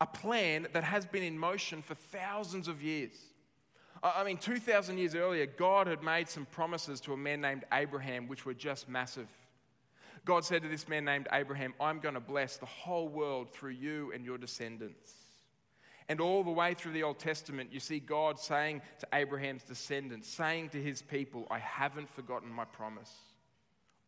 A 0.00 0.06
plan 0.06 0.68
that 0.74 0.84
has 0.84 1.06
been 1.06 1.22
in 1.22 1.38
motion 1.38 1.80
for 1.82 1.94
thousands 1.94 2.68
of 2.68 2.82
years. 2.82 3.12
I 4.02 4.22
mean, 4.22 4.36
2,000 4.36 4.98
years 4.98 5.16
earlier, 5.16 5.46
God 5.46 5.88
had 5.88 6.04
made 6.04 6.28
some 6.28 6.46
promises 6.46 7.00
to 7.00 7.14
a 7.14 7.16
man 7.16 7.40
named 7.40 7.64
Abraham, 7.72 8.28
which 8.28 8.46
were 8.46 8.54
just 8.54 8.88
massive. 8.88 9.28
God 10.24 10.44
said 10.44 10.62
to 10.62 10.68
this 10.68 10.86
man 10.86 11.04
named 11.04 11.26
Abraham, 11.32 11.74
I'm 11.80 11.98
going 11.98 12.14
to 12.14 12.20
bless 12.20 12.58
the 12.58 12.66
whole 12.66 13.08
world 13.08 13.50
through 13.50 13.72
you 13.72 14.12
and 14.14 14.24
your 14.24 14.38
descendants. 14.38 15.12
And 16.08 16.20
all 16.20 16.42
the 16.42 16.50
way 16.50 16.72
through 16.74 16.92
the 16.92 17.02
Old 17.02 17.18
Testament, 17.18 17.70
you 17.72 17.80
see 17.80 18.00
God 18.00 18.38
saying 18.38 18.80
to 19.00 19.08
Abraham's 19.12 19.62
descendants, 19.62 20.28
saying 20.28 20.70
to 20.70 20.82
his 20.82 21.02
people, 21.02 21.46
I 21.50 21.58
haven't 21.58 22.08
forgotten 22.08 22.50
my 22.50 22.64
promise. 22.64 23.12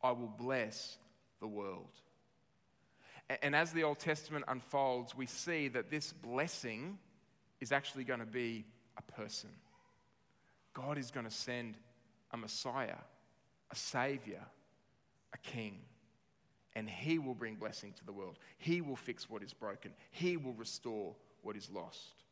I 0.02 0.12
will 0.12 0.32
bless 0.38 0.96
the 1.40 1.46
world. 1.46 1.90
And 3.42 3.54
as 3.54 3.72
the 3.72 3.84
Old 3.84 3.98
Testament 3.98 4.46
unfolds, 4.48 5.14
we 5.14 5.26
see 5.26 5.68
that 5.68 5.90
this 5.90 6.12
blessing 6.12 6.98
is 7.60 7.70
actually 7.70 8.04
going 8.04 8.20
to 8.20 8.26
be 8.26 8.64
a 8.96 9.02
person. 9.12 9.50
God 10.72 10.96
is 10.96 11.10
going 11.10 11.26
to 11.26 11.32
send 11.32 11.76
a 12.32 12.36
Messiah, 12.36 12.96
a 13.70 13.76
Savior, 13.76 14.42
a 15.34 15.38
King. 15.38 15.80
And 16.74 16.88
He 16.88 17.18
will 17.18 17.34
bring 17.34 17.56
blessing 17.56 17.92
to 17.98 18.04
the 18.04 18.12
world. 18.12 18.38
He 18.58 18.80
will 18.80 18.96
fix 18.96 19.28
what 19.28 19.42
is 19.42 19.52
broken. 19.52 19.92
He 20.10 20.36
will 20.36 20.54
restore 20.54 21.14
what 21.42 21.56
is 21.56 21.70
lost. 21.70 22.22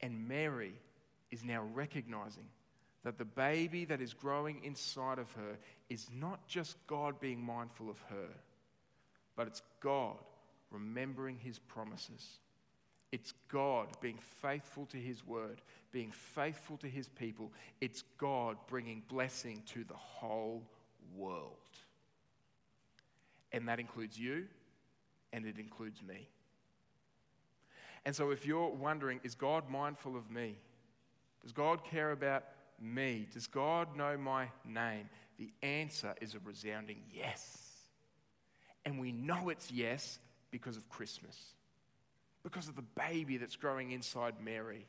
And 0.00 0.28
Mary 0.28 0.74
is 1.30 1.44
now 1.44 1.64
recognizing 1.74 2.48
that 3.04 3.18
the 3.18 3.24
baby 3.24 3.84
that 3.84 4.00
is 4.00 4.14
growing 4.14 4.62
inside 4.64 5.18
of 5.18 5.30
her 5.32 5.58
is 5.88 6.06
not 6.12 6.46
just 6.46 6.76
God 6.86 7.20
being 7.20 7.44
mindful 7.44 7.90
of 7.90 8.00
her, 8.10 8.28
but 9.36 9.46
it's 9.46 9.62
God 9.80 10.16
remembering 10.70 11.38
his 11.38 11.58
promises. 11.58 12.38
It's 13.12 13.32
God 13.48 13.88
being 14.00 14.18
faithful 14.42 14.86
to 14.86 14.96
his 14.96 15.24
word, 15.24 15.60
being 15.92 16.10
faithful 16.10 16.78
to 16.78 16.88
his 16.88 17.08
people. 17.08 17.52
It's 17.80 18.02
God 18.18 18.56
bringing 18.66 19.02
blessing 19.08 19.62
to 19.66 19.84
the 19.84 19.94
whole 19.94 20.62
world. 21.14 21.52
And 23.52 23.68
that 23.68 23.78
includes 23.78 24.18
you, 24.18 24.46
and 25.32 25.46
it 25.46 25.58
includes 25.58 26.02
me. 26.02 26.28
And 28.06 28.14
so, 28.14 28.30
if 28.30 28.44
you're 28.44 28.68
wondering, 28.68 29.20
is 29.22 29.34
God 29.34 29.70
mindful 29.70 30.16
of 30.16 30.30
me? 30.30 30.56
Does 31.42 31.52
God 31.52 31.84
care 31.84 32.12
about 32.12 32.44
me? 32.80 33.26
Does 33.32 33.46
God 33.46 33.96
know 33.96 34.16
my 34.16 34.48
name? 34.64 35.08
The 35.38 35.50
answer 35.62 36.14
is 36.20 36.34
a 36.34 36.38
resounding 36.40 37.02
yes. 37.12 37.58
And 38.84 39.00
we 39.00 39.12
know 39.12 39.48
it's 39.48 39.70
yes 39.70 40.18
because 40.50 40.76
of 40.76 40.88
Christmas, 40.88 41.36
because 42.42 42.68
of 42.68 42.76
the 42.76 42.84
baby 42.96 43.38
that's 43.38 43.56
growing 43.56 43.92
inside 43.92 44.34
Mary. 44.42 44.86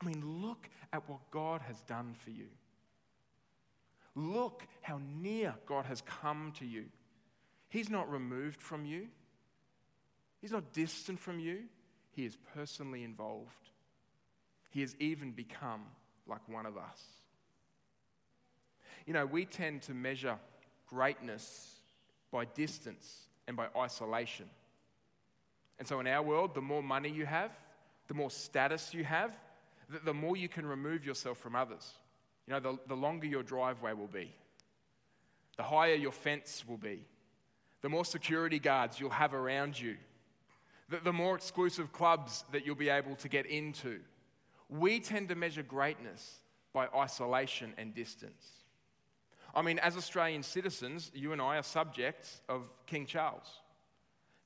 I 0.00 0.04
mean, 0.04 0.42
look 0.42 0.68
at 0.92 1.08
what 1.08 1.30
God 1.30 1.62
has 1.62 1.80
done 1.82 2.14
for 2.18 2.30
you. 2.30 2.48
Look 4.14 4.66
how 4.82 5.00
near 5.20 5.54
God 5.66 5.86
has 5.86 6.02
come 6.02 6.52
to 6.58 6.66
you. 6.66 6.86
He's 7.68 7.90
not 7.90 8.10
removed 8.10 8.60
from 8.60 8.84
you, 8.84 9.08
He's 10.40 10.52
not 10.52 10.72
distant 10.72 11.18
from 11.18 11.38
you. 11.38 11.64
He 12.16 12.24
is 12.24 12.38
personally 12.54 13.04
involved. 13.04 13.68
He 14.70 14.80
has 14.80 14.96
even 14.98 15.32
become 15.32 15.82
like 16.26 16.40
one 16.48 16.64
of 16.64 16.78
us. 16.78 17.02
You 19.06 19.12
know, 19.12 19.26
we 19.26 19.44
tend 19.44 19.82
to 19.82 19.92
measure 19.92 20.38
greatness 20.86 21.74
by 22.32 22.46
distance 22.46 23.26
and 23.46 23.54
by 23.54 23.66
isolation. 23.76 24.46
And 25.78 25.86
so, 25.86 26.00
in 26.00 26.06
our 26.06 26.22
world, 26.22 26.54
the 26.54 26.62
more 26.62 26.82
money 26.82 27.10
you 27.10 27.26
have, 27.26 27.50
the 28.08 28.14
more 28.14 28.30
status 28.30 28.94
you 28.94 29.04
have, 29.04 29.36
the, 30.04 30.14
more 30.14 30.38
you 30.38 30.48
can 30.48 30.64
remove 30.64 31.04
yourself 31.04 31.36
from 31.36 31.54
others. 31.54 31.92
You 32.46 32.54
know, 32.54 32.60
the, 32.60 32.78
the 32.88 32.96
longer 32.96 33.26
your 33.26 33.42
driveway 33.42 33.92
will 33.92 34.06
be, 34.06 34.34
the 35.58 35.62
higher 35.62 35.94
your 35.94 36.12
fence 36.12 36.64
will 36.66 36.78
be, 36.78 37.04
the 37.82 37.90
more 37.90 38.06
security 38.06 38.58
guards 38.58 38.98
you'll 38.98 39.10
have 39.10 39.34
around 39.34 39.78
you, 39.78 39.96
the, 40.88 40.98
the 40.98 41.12
more 41.12 41.34
exclusive 41.34 41.92
clubs 41.92 42.44
that 42.52 42.64
you'll 42.64 42.74
be 42.74 42.88
able 42.88 43.16
to 43.16 43.28
get 43.28 43.46
into. 43.46 44.00
We 44.68 45.00
tend 45.00 45.28
to 45.28 45.34
measure 45.34 45.62
greatness 45.62 46.40
by 46.72 46.88
isolation 46.94 47.72
and 47.78 47.94
distance. 47.94 48.46
I 49.54 49.62
mean, 49.62 49.78
as 49.78 49.96
Australian 49.96 50.42
citizens, 50.42 51.10
you 51.14 51.32
and 51.32 51.40
I 51.40 51.56
are 51.56 51.62
subjects 51.62 52.40
of 52.48 52.68
King 52.86 53.06
Charles. 53.06 53.48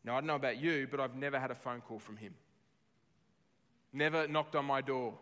Now, 0.05 0.13
I 0.13 0.21
don't 0.21 0.29
know 0.29 0.37
about 0.37 0.59
you, 0.59 0.87
but 0.91 1.01
I've 1.01 1.17
never 1.17 1.39
had 1.39 1.51
a 1.51 1.55
phone 1.55 1.81
call 1.81 1.99
from 1.99 2.17
him. 2.17 2.35
Never 3.93 4.29
knocked 4.29 4.55
on 4.55 4.65
my 4.65 4.81
door. 4.81 5.15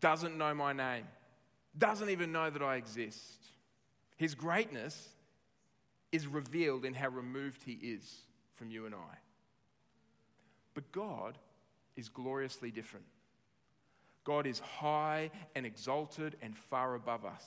Doesn't 0.00 0.36
know 0.36 0.52
my 0.54 0.72
name. 0.72 1.04
Doesn't 1.76 2.10
even 2.10 2.32
know 2.32 2.50
that 2.50 2.62
I 2.62 2.76
exist. 2.76 3.36
His 4.16 4.34
greatness 4.34 5.08
is 6.10 6.26
revealed 6.26 6.84
in 6.84 6.94
how 6.94 7.08
removed 7.08 7.62
he 7.62 7.74
is 7.74 8.22
from 8.54 8.70
you 8.70 8.86
and 8.86 8.94
I. 8.94 9.18
But 10.78 10.92
God 10.92 11.36
is 11.96 12.08
gloriously 12.08 12.70
different. 12.70 13.06
God 14.22 14.46
is 14.46 14.60
high 14.60 15.32
and 15.56 15.66
exalted 15.66 16.36
and 16.40 16.56
far 16.56 16.94
above 16.94 17.24
us, 17.24 17.44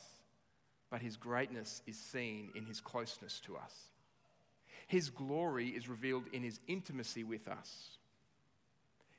but 0.89 1.01
his 1.01 1.15
greatness 1.15 1.81
is 1.87 1.97
seen 1.97 2.49
in 2.55 2.65
his 2.65 2.81
closeness 2.81 3.39
to 3.45 3.55
us. 3.55 3.73
His 4.85 5.09
glory 5.09 5.69
is 5.69 5.87
revealed 5.87 6.25
in 6.33 6.43
his 6.43 6.59
intimacy 6.67 7.23
with 7.23 7.47
us. 7.47 7.91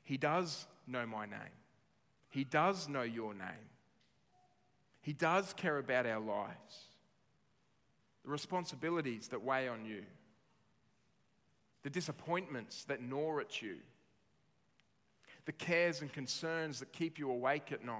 He 0.03 0.17
does 0.17 0.67
know 0.85 1.07
my 1.07 1.25
name, 1.25 1.57
he 2.29 2.43
does 2.43 2.87
know 2.87 3.01
your 3.01 3.33
name, 3.33 3.67
he 5.01 5.13
does 5.13 5.53
care 5.53 5.79
about 5.79 6.05
our 6.05 6.19
lives, 6.19 6.85
the 8.23 8.29
responsibilities 8.29 9.29
that 9.29 9.43
weigh 9.43 9.67
on 9.67 9.87
you, 9.87 10.03
the 11.81 11.89
disappointments 11.89 12.83
that 12.83 13.01
gnaw 13.01 13.39
at 13.39 13.59
you 13.59 13.77
the 15.45 15.51
cares 15.51 16.01
and 16.01 16.11
concerns 16.11 16.79
that 16.79 16.93
keep 16.93 17.19
you 17.19 17.29
awake 17.29 17.71
at 17.71 17.83
night. 17.85 17.97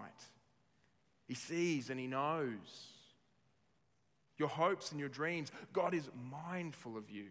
He 1.27 1.33
sees 1.33 1.89
and 1.89 1.99
He 1.99 2.07
knows 2.07 2.89
your 4.37 4.49
hopes 4.49 4.91
and 4.91 4.99
your 4.99 5.09
dreams. 5.09 5.51
God 5.71 5.93
is 5.93 6.09
mindful 6.31 6.97
of 6.97 7.09
you. 7.09 7.27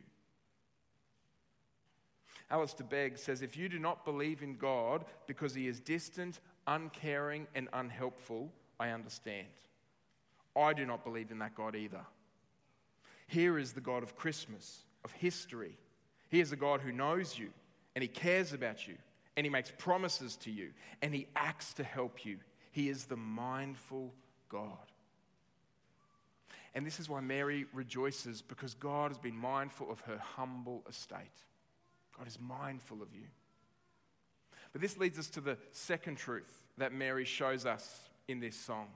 Alistair 2.50 2.86
Begg 2.86 3.18
says 3.18 3.42
if 3.42 3.56
you 3.56 3.68
do 3.68 3.78
not 3.78 4.04
believe 4.04 4.42
in 4.42 4.56
God 4.56 5.04
because 5.26 5.54
He 5.54 5.66
is 5.66 5.80
distant, 5.80 6.40
uncaring, 6.66 7.46
and 7.54 7.68
unhelpful, 7.72 8.52
I 8.78 8.90
understand. 8.90 9.46
I 10.54 10.74
do 10.74 10.84
not 10.84 11.04
believe 11.04 11.30
in 11.30 11.38
that 11.38 11.54
God 11.54 11.74
either. 11.74 12.04
Here 13.26 13.58
is 13.58 13.72
the 13.72 13.80
God 13.80 14.02
of 14.02 14.16
Christmas, 14.16 14.84
of 15.04 15.12
history. 15.12 15.78
He 16.28 16.40
is 16.40 16.52
a 16.52 16.56
God 16.56 16.82
who 16.82 16.92
knows 16.92 17.38
you 17.38 17.50
and 17.94 18.02
He 18.02 18.08
cares 18.08 18.52
about 18.52 18.86
you 18.86 18.96
and 19.36 19.46
he 19.46 19.50
makes 19.50 19.72
promises 19.78 20.36
to 20.36 20.50
you 20.50 20.70
and 21.00 21.14
he 21.14 21.26
acts 21.34 21.74
to 21.74 21.84
help 21.84 22.24
you. 22.24 22.38
He 22.70 22.88
is 22.88 23.04
the 23.04 23.16
mindful 23.16 24.12
God. 24.48 24.78
And 26.74 26.86
this 26.86 26.98
is 26.98 27.08
why 27.08 27.20
Mary 27.20 27.66
rejoices 27.72 28.40
because 28.40 28.74
God 28.74 29.10
has 29.10 29.18
been 29.18 29.36
mindful 29.36 29.90
of 29.90 30.00
her 30.00 30.18
humble 30.18 30.82
estate. 30.88 31.44
God 32.16 32.26
is 32.26 32.38
mindful 32.40 33.02
of 33.02 33.14
you. 33.14 33.26
But 34.72 34.80
this 34.80 34.96
leads 34.96 35.18
us 35.18 35.28
to 35.30 35.40
the 35.40 35.58
second 35.70 36.16
truth 36.16 36.64
that 36.78 36.92
Mary 36.92 37.24
shows 37.24 37.66
us 37.66 38.08
in 38.28 38.40
this 38.40 38.56
song 38.56 38.88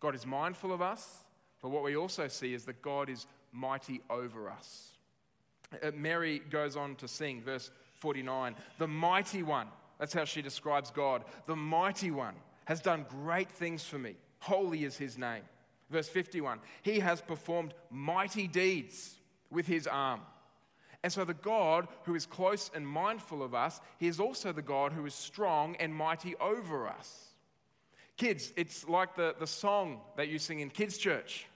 God 0.00 0.14
is 0.14 0.24
mindful 0.24 0.72
of 0.72 0.80
us, 0.80 1.24
but 1.60 1.68
what 1.68 1.84
we 1.84 1.94
also 1.94 2.26
see 2.26 2.54
is 2.54 2.64
that 2.64 2.80
God 2.80 3.10
is 3.10 3.26
mighty 3.52 4.00
over 4.08 4.48
us. 4.48 4.92
Uh, 5.82 5.90
Mary 5.94 6.40
goes 6.50 6.74
on 6.74 6.96
to 6.96 7.06
sing, 7.06 7.42
verse 7.42 7.70
49 7.96 8.56
The 8.78 8.88
mighty 8.88 9.42
one 9.42 9.68
That's 10.00 10.14
how 10.14 10.24
she 10.24 10.42
describes 10.42 10.90
God. 10.90 11.24
The 11.46 11.54
mighty 11.54 12.10
one 12.10 12.34
has 12.64 12.80
done 12.80 13.06
great 13.08 13.50
things 13.50 13.84
for 13.84 13.98
me. 13.98 14.16
Holy 14.40 14.84
is 14.84 14.96
his 14.96 15.18
name. 15.18 15.42
Verse 15.90 16.08
51 16.08 16.58
He 16.82 16.98
has 17.00 17.20
performed 17.20 17.74
mighty 17.90 18.48
deeds 18.48 19.14
with 19.50 19.66
his 19.66 19.86
arm. 19.86 20.22
And 21.02 21.12
so, 21.12 21.24
the 21.24 21.34
God 21.34 21.86
who 22.04 22.14
is 22.14 22.26
close 22.26 22.70
and 22.74 22.86
mindful 22.86 23.42
of 23.42 23.54
us, 23.54 23.80
he 23.98 24.06
is 24.06 24.20
also 24.20 24.52
the 24.52 24.62
God 24.62 24.92
who 24.92 25.06
is 25.06 25.14
strong 25.14 25.76
and 25.76 25.94
mighty 25.94 26.34
over 26.36 26.88
us. 26.88 27.28
Kids, 28.16 28.52
it's 28.56 28.86
like 28.86 29.16
the, 29.16 29.34
the 29.38 29.46
song 29.46 30.00
that 30.16 30.28
you 30.28 30.38
sing 30.38 30.60
in 30.60 30.68
kids' 30.68 30.98
church. 30.98 31.46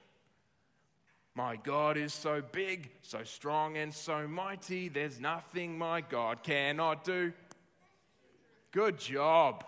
My 1.35 1.57
God 1.57 1.97
is 1.97 2.15
so 2.15 2.43
big, 2.53 2.91
so 3.03 3.25
strong, 3.25 3.77
and 3.77 3.93
so 3.93 4.29
mighty, 4.29 4.89
there's 4.89 5.21
nothing 5.21 5.77
my 5.77 6.01
God 6.01 6.43
cannot 6.43 7.05
do. 7.05 7.33
Good 8.75 8.99
job. 8.99 9.65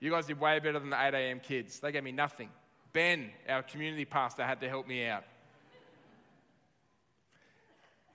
You 0.00 0.10
guys 0.10 0.24
did 0.24 0.40
way 0.40 0.58
better 0.58 0.78
than 0.78 0.88
the 0.88 0.98
8 0.98 1.12
a.m. 1.12 1.40
kids. 1.40 1.78
They 1.80 1.92
gave 1.92 2.02
me 2.02 2.10
nothing. 2.10 2.48
Ben, 2.94 3.30
our 3.46 3.62
community 3.62 4.06
pastor, 4.06 4.44
had 4.44 4.62
to 4.62 4.68
help 4.68 4.88
me 4.88 5.04
out. 5.04 5.24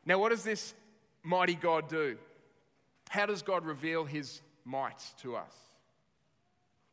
Now, 0.08 0.18
what 0.18 0.30
does 0.30 0.44
this 0.44 0.74
mighty 1.22 1.54
God 1.54 1.90
do? 1.90 2.18
How 3.08 3.28
does 3.28 3.44
God 3.44 3.66
reveal 3.66 4.04
his 4.04 4.42
might 4.66 5.00
to 5.22 5.36
us? 5.36 5.54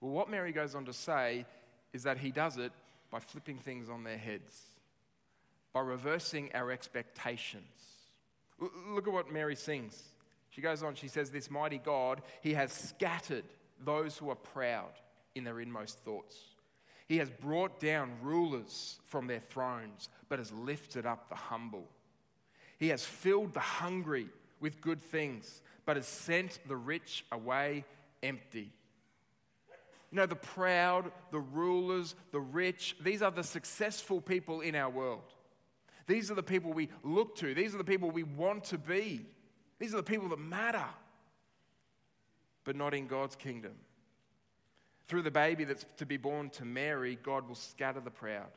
Well, 0.02 0.12
what 0.12 0.28
Mary 0.28 0.52
goes 0.52 0.74
on 0.74 0.84
to 0.84 0.92
say 0.92 1.46
is 1.94 2.02
that 2.02 2.18
he 2.18 2.30
does 2.30 2.58
it 2.58 2.72
by 3.10 3.20
flipping 3.20 3.56
things 3.56 3.88
on 3.88 4.04
their 4.04 4.18
heads, 4.18 4.60
by 5.72 5.80
reversing 5.80 6.50
our 6.52 6.70
expectations. 6.70 7.64
Look 8.60 9.06
at 9.06 9.12
what 9.14 9.32
Mary 9.32 9.56
sings. 9.56 10.02
She 10.56 10.62
goes 10.62 10.82
on, 10.82 10.94
she 10.94 11.08
says, 11.08 11.30
This 11.30 11.50
mighty 11.50 11.76
God, 11.76 12.22
he 12.40 12.54
has 12.54 12.72
scattered 12.72 13.44
those 13.84 14.16
who 14.16 14.30
are 14.30 14.36
proud 14.36 14.88
in 15.34 15.44
their 15.44 15.60
inmost 15.60 15.98
thoughts. 15.98 16.34
He 17.06 17.18
has 17.18 17.28
brought 17.28 17.78
down 17.78 18.12
rulers 18.22 18.98
from 19.04 19.26
their 19.26 19.40
thrones, 19.40 20.08
but 20.30 20.38
has 20.38 20.50
lifted 20.52 21.04
up 21.04 21.28
the 21.28 21.34
humble. 21.34 21.86
He 22.78 22.88
has 22.88 23.04
filled 23.04 23.52
the 23.52 23.60
hungry 23.60 24.30
with 24.58 24.80
good 24.80 25.02
things, 25.02 25.60
but 25.84 25.96
has 25.96 26.06
sent 26.06 26.58
the 26.66 26.76
rich 26.76 27.26
away 27.30 27.84
empty. 28.22 28.72
You 30.10 30.16
know, 30.16 30.26
the 30.26 30.36
proud, 30.36 31.12
the 31.32 31.40
rulers, 31.40 32.14
the 32.32 32.40
rich, 32.40 32.96
these 33.02 33.20
are 33.20 33.30
the 33.30 33.44
successful 33.44 34.22
people 34.22 34.62
in 34.62 34.74
our 34.74 34.88
world. 34.88 35.34
These 36.06 36.30
are 36.30 36.34
the 36.34 36.42
people 36.42 36.72
we 36.72 36.88
look 37.02 37.36
to. 37.36 37.52
These 37.52 37.74
are 37.74 37.78
the 37.78 37.84
people 37.84 38.10
we 38.10 38.22
want 38.22 38.64
to 38.64 38.78
be. 38.78 39.26
These 39.78 39.94
are 39.94 39.98
the 39.98 40.02
people 40.02 40.28
that 40.30 40.38
matter, 40.38 40.84
but 42.64 42.76
not 42.76 42.94
in 42.94 43.06
God's 43.06 43.36
kingdom. 43.36 43.74
Through 45.08 45.22
the 45.22 45.30
baby 45.30 45.64
that's 45.64 45.86
to 45.98 46.06
be 46.06 46.16
born 46.16 46.50
to 46.50 46.64
Mary, 46.64 47.18
God 47.22 47.46
will 47.46 47.54
scatter 47.54 48.00
the 48.00 48.10
proud. 48.10 48.50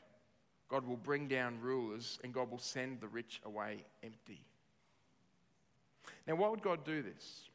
God 0.69 0.87
will 0.87 0.97
bring 0.97 1.27
down 1.27 1.59
rulers, 1.59 2.19
and 2.23 2.33
God 2.33 2.49
will 2.49 2.59
send 2.59 3.01
the 3.01 3.07
rich 3.07 3.41
away 3.43 3.83
empty. 4.03 4.41
Now, 6.27 6.35
why 6.35 6.49
would 6.49 6.61
God 6.61 6.85
do 6.85 7.01
this? 7.01 7.49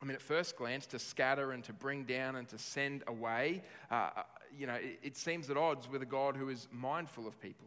I 0.00 0.04
mean, 0.04 0.14
at 0.14 0.22
first 0.22 0.56
glance, 0.56 0.86
to 0.86 0.98
scatter 0.98 1.52
and 1.52 1.62
to 1.64 1.72
bring 1.72 2.04
down 2.04 2.36
and 2.36 2.48
to 2.48 2.58
send 2.58 3.02
away, 3.06 3.62
uh, 3.90 4.10
uh, 4.16 4.22
you 4.56 4.66
know, 4.66 4.74
it, 4.74 4.98
it, 5.02 5.16
seems 5.16 5.50
at 5.50 5.56
odds 5.56 5.88
with 5.88 6.02
a 6.02 6.06
God 6.06 6.36
who 6.36 6.48
is 6.48 6.68
mindful 6.70 7.26
of 7.26 7.38
people, 7.40 7.66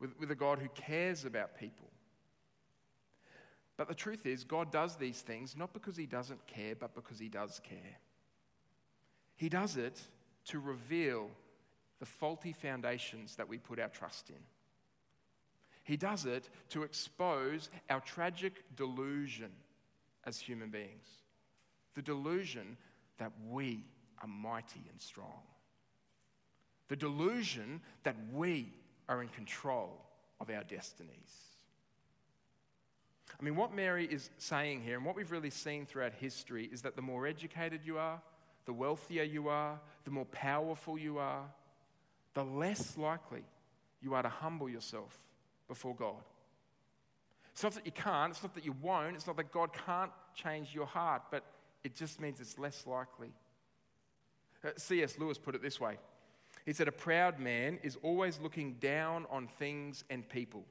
with, 0.00 0.18
with 0.18 0.30
a 0.30 0.34
God 0.34 0.60
who 0.60 0.68
cares 0.68 1.24
about 1.24 1.58
people. 1.58 1.88
But 3.76 3.88
the 3.88 3.94
truth 3.94 4.26
is, 4.26 4.44
God 4.44 4.70
does 4.70 4.96
these 4.96 5.20
things 5.20 5.56
not 5.56 5.72
because 5.72 5.96
He 5.96 6.06
doesn't 6.06 6.46
care, 6.46 6.74
but 6.74 6.94
because 6.94 7.18
He 7.18 7.28
does 7.28 7.60
care. 7.62 7.98
He 9.36 9.48
does 9.48 9.76
it 9.76 10.00
to 10.46 10.60
reveal 10.60 11.28
the 11.98 12.06
faulty 12.06 12.52
foundations 12.52 13.36
that 13.36 13.48
we 13.48 13.58
put 13.58 13.80
our 13.80 13.88
trust 13.88 14.30
in. 14.30 14.42
He 15.82 15.96
does 15.96 16.24
it 16.24 16.48
to 16.70 16.82
expose 16.82 17.68
our 17.90 18.00
tragic 18.00 18.64
delusion 18.76 19.50
as 20.24 20.40
human 20.40 20.70
beings 20.70 21.06
the 21.94 22.02
delusion 22.02 22.76
that 23.18 23.30
we 23.48 23.84
are 24.20 24.26
mighty 24.26 24.82
and 24.90 25.00
strong, 25.00 25.42
the 26.88 26.96
delusion 26.96 27.80
that 28.02 28.16
we 28.32 28.72
are 29.08 29.22
in 29.22 29.28
control 29.28 30.04
of 30.40 30.50
our 30.50 30.64
destinies. 30.64 31.53
I 33.38 33.42
mean, 33.42 33.56
what 33.56 33.74
Mary 33.74 34.06
is 34.06 34.30
saying 34.38 34.82
here, 34.82 34.96
and 34.96 35.04
what 35.04 35.16
we've 35.16 35.30
really 35.30 35.50
seen 35.50 35.86
throughout 35.86 36.12
history, 36.14 36.68
is 36.72 36.82
that 36.82 36.96
the 36.96 37.02
more 37.02 37.26
educated 37.26 37.80
you 37.84 37.98
are, 37.98 38.20
the 38.66 38.72
wealthier 38.72 39.22
you 39.22 39.48
are, 39.48 39.80
the 40.04 40.10
more 40.10 40.24
powerful 40.26 40.98
you 40.98 41.18
are, 41.18 41.44
the 42.34 42.44
less 42.44 42.96
likely 42.96 43.42
you 44.02 44.14
are 44.14 44.22
to 44.22 44.28
humble 44.28 44.68
yourself 44.68 45.18
before 45.68 45.94
God. 45.94 46.22
It's 47.52 47.62
not 47.62 47.72
that 47.74 47.86
you 47.86 47.92
can't, 47.92 48.32
it's 48.32 48.42
not 48.42 48.54
that 48.54 48.64
you 48.64 48.74
won't, 48.82 49.14
it's 49.14 49.26
not 49.26 49.36
that 49.36 49.52
God 49.52 49.70
can't 49.86 50.10
change 50.34 50.74
your 50.74 50.86
heart, 50.86 51.22
but 51.30 51.44
it 51.84 51.94
just 51.94 52.20
means 52.20 52.40
it's 52.40 52.58
less 52.58 52.86
likely. 52.86 53.32
Uh, 54.64 54.70
C.S. 54.76 55.18
Lewis 55.18 55.38
put 55.38 55.54
it 55.54 55.62
this 55.62 55.78
way 55.78 55.98
He 56.66 56.72
said, 56.72 56.88
A 56.88 56.92
proud 56.92 57.38
man 57.38 57.78
is 57.82 57.96
always 58.02 58.40
looking 58.40 58.74
down 58.74 59.26
on 59.30 59.48
things 59.58 60.04
and 60.10 60.28
people. 60.28 60.64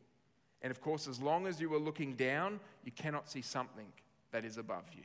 And 0.63 0.71
of 0.71 0.82
course, 0.82 1.08
as 1.08 1.21
long 1.21 1.45
as 1.45 1.60
you 1.60 1.73
are 1.73 1.80
looking 1.80 2.15
down, 2.15 2.60
you 2.86 2.91
cannot 2.91 3.30
see 3.30 3.41
something 3.41 3.88
that 4.32 4.45
is 4.45 4.58
above 4.58 4.86
you. 4.93 5.04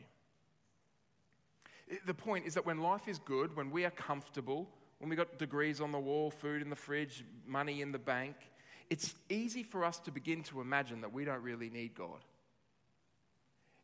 The 2.07 2.15
point 2.15 2.47
is 2.47 2.55
that 2.55 2.65
when 2.65 2.81
life 2.81 3.09
is 3.09 3.19
good, 3.19 3.57
when 3.57 3.71
we 3.71 3.85
are 3.85 3.91
comfortable, 3.91 4.69
when 4.99 5.09
we've 5.11 5.19
got 5.19 5.39
degrees 5.39 5.81
on 5.81 5.91
the 5.91 5.99
wall, 5.99 6.31
food 6.31 6.63
in 6.63 6.71
the 6.71 6.77
fridge, 6.77 7.25
money 7.47 7.83
in 7.83 7.93
the 7.93 7.99
bank, 7.99 8.37
it's 8.91 9.15
easy 9.29 9.63
for 9.63 9.85
us 9.85 9.99
to 10.01 10.11
begin 10.11 10.43
to 10.45 10.61
imagine 10.61 11.01
that 11.01 11.13
we 11.13 11.25
don't 11.25 11.43
really 11.43 11.71
need 11.71 11.95
God. 11.95 12.25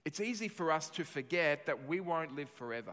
It's 0.04 0.20
easy 0.20 0.48
for 0.48 0.70
us 0.70 0.90
to 0.90 1.04
forget 1.04 1.66
that 1.66 1.88
we 1.88 2.00
won't 2.00 2.36
live 2.36 2.50
forever. 2.50 2.92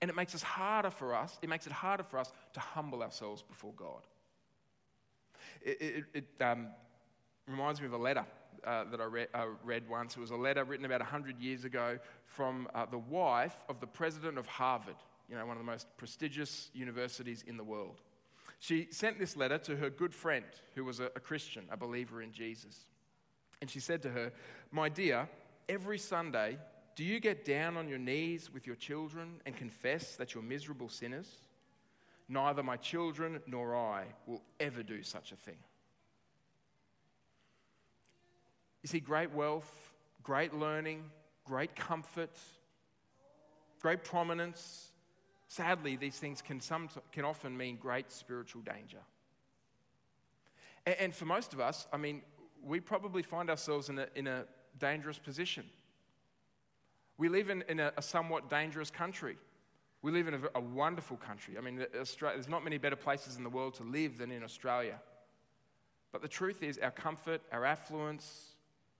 And 0.00 0.08
it 0.08 0.14
makes 0.14 0.34
us 0.34 0.42
harder 0.42 0.90
for 0.90 1.14
us, 1.14 1.38
it 1.42 1.48
makes 1.48 1.66
it 1.66 1.72
harder 1.72 2.04
for 2.04 2.18
us 2.18 2.32
to 2.54 2.60
humble 2.60 3.02
ourselves 3.02 3.42
before 3.42 3.72
God. 3.76 4.06
It, 5.60 5.80
it, 5.80 6.04
it 6.14 6.42
um, 6.42 6.68
reminds 7.48 7.80
me 7.80 7.86
of 7.86 7.92
a 7.92 7.98
letter 7.98 8.24
uh, 8.64 8.84
that 8.90 9.00
I 9.00 9.04
read, 9.04 9.28
uh, 9.34 9.46
read, 9.64 9.88
once. 9.88 10.16
It 10.16 10.20
was 10.20 10.30
a 10.30 10.36
letter 10.36 10.64
written 10.64 10.84
about 10.84 11.00
100 11.00 11.38
years 11.38 11.64
ago 11.64 11.98
from 12.24 12.68
uh, 12.74 12.86
the 12.86 12.98
wife 12.98 13.56
of 13.68 13.80
the 13.80 13.86
president 13.86 14.38
of 14.38 14.46
Harvard, 14.46 14.96
you 15.28 15.36
know, 15.36 15.46
one 15.46 15.56
of 15.56 15.64
the 15.64 15.70
most 15.70 15.86
prestigious 15.96 16.70
universities 16.74 17.44
in 17.46 17.56
the 17.56 17.64
world. 17.64 18.00
She 18.58 18.88
sent 18.90 19.18
this 19.18 19.36
letter 19.36 19.58
to 19.58 19.76
her 19.76 19.90
good 19.90 20.14
friend 20.14 20.44
who 20.74 20.84
was 20.84 21.00
a, 21.00 21.06
a 21.16 21.20
Christian, 21.20 21.64
a 21.70 21.76
believer 21.76 22.22
in 22.22 22.32
Jesus. 22.32 22.86
And 23.60 23.70
she 23.70 23.80
said 23.80 24.02
to 24.02 24.10
her, 24.10 24.32
My 24.70 24.88
dear, 24.88 25.28
every 25.68 25.98
Sunday, 25.98 26.58
do 26.96 27.04
you 27.04 27.20
get 27.20 27.44
down 27.44 27.76
on 27.76 27.88
your 27.88 27.98
knees 27.98 28.52
with 28.52 28.66
your 28.66 28.76
children 28.76 29.40
and 29.46 29.56
confess 29.56 30.16
that 30.16 30.34
you're 30.34 30.42
miserable 30.42 30.88
sinners? 30.88 31.28
Neither 32.28 32.62
my 32.62 32.76
children 32.76 33.40
nor 33.46 33.76
I 33.76 34.04
will 34.26 34.42
ever 34.60 34.82
do 34.82 35.02
such 35.02 35.32
a 35.32 35.36
thing. 35.36 35.56
You 38.82 38.88
see, 38.88 39.00
great 39.00 39.32
wealth, 39.32 39.92
great 40.22 40.54
learning, 40.54 41.04
great 41.44 41.74
comfort, 41.74 42.36
great 43.80 44.04
prominence. 44.04 44.90
Sadly, 45.48 45.96
these 45.96 46.18
things 46.18 46.42
can, 46.42 46.60
some, 46.60 46.88
can 47.12 47.24
often 47.24 47.56
mean 47.56 47.76
great 47.76 48.12
spiritual 48.12 48.62
danger. 48.62 48.98
And, 50.86 50.96
and 51.00 51.14
for 51.14 51.24
most 51.24 51.52
of 51.52 51.60
us, 51.60 51.86
I 51.92 51.96
mean, 51.96 52.22
we 52.62 52.80
probably 52.80 53.22
find 53.22 53.50
ourselves 53.50 53.88
in 53.88 53.98
a, 53.98 54.06
in 54.14 54.26
a 54.26 54.44
dangerous 54.78 55.18
position. 55.18 55.64
We 57.16 57.28
live 57.28 57.50
in, 57.50 57.64
in 57.68 57.80
a, 57.80 57.92
a 57.96 58.02
somewhat 58.02 58.48
dangerous 58.48 58.90
country. 58.90 59.36
We 60.02 60.12
live 60.12 60.28
in 60.28 60.34
a, 60.34 60.40
a 60.54 60.60
wonderful 60.60 61.16
country. 61.16 61.56
I 61.58 61.60
mean, 61.60 61.84
there's 61.92 62.48
not 62.48 62.62
many 62.62 62.78
better 62.78 62.96
places 62.96 63.36
in 63.36 63.42
the 63.42 63.50
world 63.50 63.74
to 63.74 63.82
live 63.82 64.18
than 64.18 64.30
in 64.30 64.44
Australia. 64.44 65.00
But 66.12 66.22
the 66.22 66.28
truth 66.28 66.62
is, 66.62 66.78
our 66.78 66.90
comfort, 66.90 67.42
our 67.52 67.64
affluence, 67.64 68.54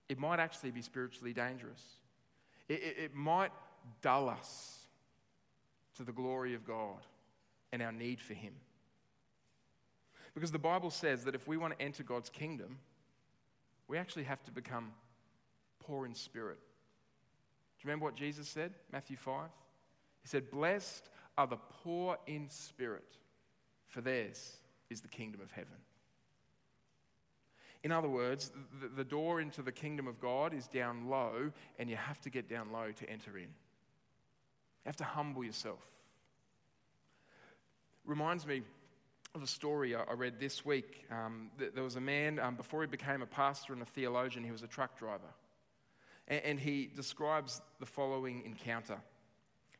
it 0.09 0.17
might 0.17 0.39
actually 0.39 0.71
be 0.71 0.81
spiritually 0.81 1.33
dangerous. 1.33 1.81
It, 2.67 2.81
it, 2.83 2.95
it 2.97 3.15
might 3.15 3.51
dull 4.01 4.27
us 4.27 4.79
to 5.97 6.03
the 6.03 6.11
glory 6.11 6.55
of 6.55 6.65
God 6.65 7.05
and 7.71 7.81
our 7.81 7.91
need 7.91 8.19
for 8.19 8.33
Him. 8.33 8.53
Because 10.33 10.51
the 10.51 10.59
Bible 10.59 10.89
says 10.89 11.23
that 11.25 11.35
if 11.35 11.47
we 11.47 11.57
want 11.57 11.77
to 11.77 11.81
enter 11.83 12.03
God's 12.03 12.29
kingdom, 12.29 12.79
we 13.87 13.97
actually 13.97 14.23
have 14.23 14.43
to 14.43 14.51
become 14.51 14.91
poor 15.79 16.05
in 16.05 16.13
spirit. 16.13 16.59
Do 16.59 17.83
you 17.83 17.87
remember 17.87 18.05
what 18.05 18.15
Jesus 18.15 18.47
said? 18.47 18.73
Matthew 18.91 19.17
5? 19.17 19.49
He 20.21 20.27
said, 20.27 20.51
Blessed 20.51 21.09
are 21.37 21.47
the 21.47 21.57
poor 21.83 22.17
in 22.27 22.49
spirit, 22.49 23.17
for 23.87 24.01
theirs 24.01 24.57
is 24.89 25.01
the 25.01 25.07
kingdom 25.07 25.41
of 25.41 25.51
heaven. 25.51 25.77
In 27.83 27.91
other 27.91 28.09
words, 28.09 28.51
the, 28.81 28.89
the 28.89 29.03
door 29.03 29.39
into 29.39 29.61
the 29.61 29.71
kingdom 29.71 30.07
of 30.07 30.19
God 30.19 30.53
is 30.53 30.67
down 30.67 31.09
low, 31.09 31.51
and 31.77 31.89
you 31.89 31.95
have 31.95 32.19
to 32.21 32.29
get 32.29 32.49
down 32.49 32.71
low 32.71 32.91
to 32.91 33.09
enter 33.09 33.37
in. 33.37 33.43
You 33.43 34.87
have 34.87 34.97
to 34.97 35.05
humble 35.05 35.43
yourself. 35.43 35.79
Reminds 38.05 38.45
me 38.45 38.63
of 39.35 39.43
a 39.43 39.47
story 39.47 39.95
I 39.95 40.13
read 40.13 40.39
this 40.39 40.65
week. 40.65 41.05
Um, 41.11 41.51
there 41.73 41.83
was 41.83 41.95
a 41.95 42.01
man, 42.01 42.39
um, 42.39 42.55
before 42.55 42.81
he 42.81 42.87
became 42.87 43.21
a 43.21 43.27
pastor 43.27 43.73
and 43.73 43.81
a 43.81 43.85
theologian, 43.85 44.43
he 44.43 44.51
was 44.51 44.63
a 44.63 44.67
truck 44.67 44.97
driver. 44.97 45.33
And, 46.27 46.41
and 46.43 46.59
he 46.59 46.89
describes 46.93 47.61
the 47.79 47.85
following 47.85 48.43
encounter. 48.45 48.97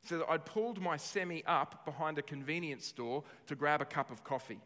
He 0.01 0.07
said, 0.07 0.21
I'd 0.29 0.45
pulled 0.45 0.81
my 0.81 0.95
semi 0.95 1.43
up 1.45 1.83
behind 1.83 2.17
a 2.17 2.21
convenience 2.21 2.85
store 2.85 3.23
to 3.47 3.55
grab 3.55 3.81
a 3.81 3.85
cup 3.85 4.11
of 4.11 4.23
coffee. 4.23 4.59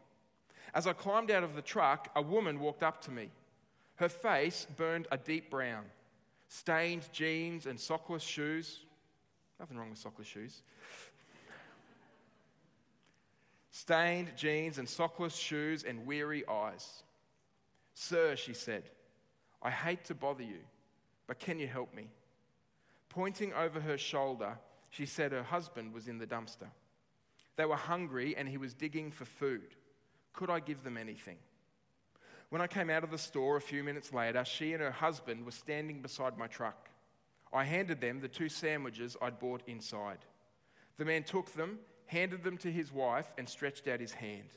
As 0.72 0.86
I 0.86 0.92
climbed 0.92 1.30
out 1.30 1.44
of 1.44 1.54
the 1.54 1.62
truck, 1.62 2.10
a 2.16 2.22
woman 2.22 2.60
walked 2.60 2.82
up 2.82 3.02
to 3.02 3.10
me. 3.10 3.30
Her 3.96 4.08
face 4.08 4.66
burned 4.76 5.06
a 5.12 5.16
deep 5.16 5.50
brown, 5.50 5.84
stained 6.48 7.08
jeans 7.12 7.66
and 7.66 7.78
sockless 7.78 8.22
shoes. 8.22 8.80
Nothing 9.60 9.76
wrong 9.76 9.90
with 9.90 9.98
sockless 9.98 10.26
shoes. 10.26 10.62
Stained 13.70 14.32
jeans 14.36 14.78
and 14.78 14.88
sockless 14.88 15.36
shoes 15.36 15.84
and 15.84 16.06
weary 16.06 16.46
eyes. 16.48 17.02
Sir, 17.94 18.36
she 18.36 18.54
said, 18.54 18.84
I 19.62 19.70
hate 19.70 20.04
to 20.06 20.14
bother 20.14 20.42
you, 20.42 20.60
but 21.26 21.38
can 21.38 21.58
you 21.58 21.66
help 21.66 21.94
me? 21.94 22.08
Pointing 23.08 23.52
over 23.52 23.80
her 23.80 23.96
shoulder, 23.96 24.58
she 24.90 25.06
said 25.06 25.32
her 25.32 25.42
husband 25.42 25.94
was 25.94 26.08
in 26.08 26.18
the 26.18 26.26
dumpster. 26.26 26.68
They 27.56 27.64
were 27.64 27.76
hungry 27.76 28.36
and 28.36 28.48
he 28.48 28.58
was 28.58 28.74
digging 28.74 29.10
for 29.10 29.24
food. 29.24 29.74
Could 30.34 30.50
I 30.50 30.60
give 30.60 30.84
them 30.84 30.96
anything? 30.96 31.38
When 32.50 32.60
I 32.60 32.66
came 32.66 32.90
out 32.90 33.02
of 33.04 33.10
the 33.10 33.18
store 33.18 33.56
a 33.56 33.60
few 33.60 33.82
minutes 33.82 34.12
later, 34.12 34.44
she 34.44 34.74
and 34.74 34.82
her 34.82 34.90
husband 34.90 35.44
were 35.44 35.50
standing 35.50 36.02
beside 36.02 36.36
my 36.36 36.46
truck. 36.46 36.88
I 37.52 37.64
handed 37.64 38.00
them 38.00 38.20
the 38.20 38.28
two 38.28 38.48
sandwiches 38.48 39.16
I'd 39.22 39.38
bought 39.38 39.62
inside. 39.66 40.18
The 40.96 41.04
man 41.04 41.22
took 41.22 41.52
them, 41.54 41.78
handed 42.06 42.44
them 42.44 42.58
to 42.58 42.70
his 42.70 42.92
wife, 42.92 43.32
and 43.38 43.48
stretched 43.48 43.88
out 43.88 44.00
his 44.00 44.12
hand. 44.12 44.48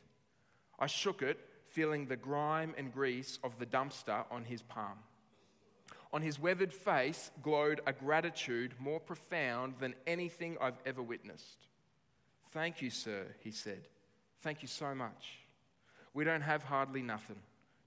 I 0.80 0.88
shook 0.88 1.22
it, 1.22 1.40
feeling 1.70 2.06
the 2.06 2.16
grime 2.16 2.74
and 2.78 2.94
grease 2.94 3.40
of 3.44 3.58
the 3.60 3.66
dumpster 3.66 4.26
on 4.32 4.44
his 4.44 4.62
palm. 4.62 4.98
On 6.14 6.22
his 6.22 6.40
weathered 6.40 6.74
face 6.74 7.32
glowed 7.42 7.82
a 7.86 7.94
gratitude 7.94 8.74
more 8.80 9.00
profound 9.00 9.76
than 9.80 9.94
anything 10.06 10.58
I've 10.62 10.80
ever 10.86 11.04
witnessed. 11.04 11.68
Thank 12.52 12.82
you, 12.82 12.90
sir, 12.90 13.26
he 13.40 13.52
said. 13.52 13.88
Thank 14.42 14.62
you 14.62 14.68
so 14.68 14.96
much. 14.96 15.47
We 16.18 16.24
don't 16.24 16.42
have 16.42 16.64
hardly 16.64 17.04
nothing. 17.04 17.36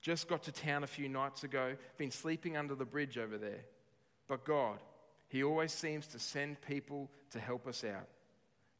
Just 0.00 0.28
got 0.28 0.44
to 0.44 0.52
town 0.52 0.84
a 0.84 0.86
few 0.86 1.08
nights 1.08 1.42
ago, 1.42 1.74
been 1.98 2.12
sleeping 2.12 2.56
under 2.56 2.76
the 2.76 2.84
bridge 2.84 3.18
over 3.18 3.36
there. 3.36 3.64
But 4.28 4.44
God, 4.44 4.78
He 5.26 5.42
always 5.42 5.72
seems 5.72 6.06
to 6.06 6.20
send 6.20 6.60
people 6.60 7.10
to 7.32 7.40
help 7.40 7.66
us 7.66 7.82
out. 7.82 8.06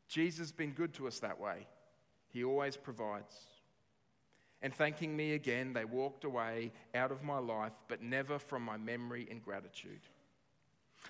Jesus 0.06 0.38
has 0.38 0.52
been 0.52 0.70
good 0.70 0.94
to 0.94 1.08
us 1.08 1.18
that 1.18 1.40
way. 1.40 1.66
He 2.28 2.44
always 2.44 2.76
provides. 2.76 3.34
And 4.62 4.72
thanking 4.72 5.16
me 5.16 5.32
again, 5.32 5.72
they 5.72 5.84
walked 5.84 6.22
away 6.22 6.70
out 6.94 7.10
of 7.10 7.24
my 7.24 7.38
life, 7.40 7.72
but 7.88 8.00
never 8.00 8.38
from 8.38 8.62
my 8.62 8.76
memory 8.76 9.26
and 9.28 9.44
gratitude. 9.44 10.02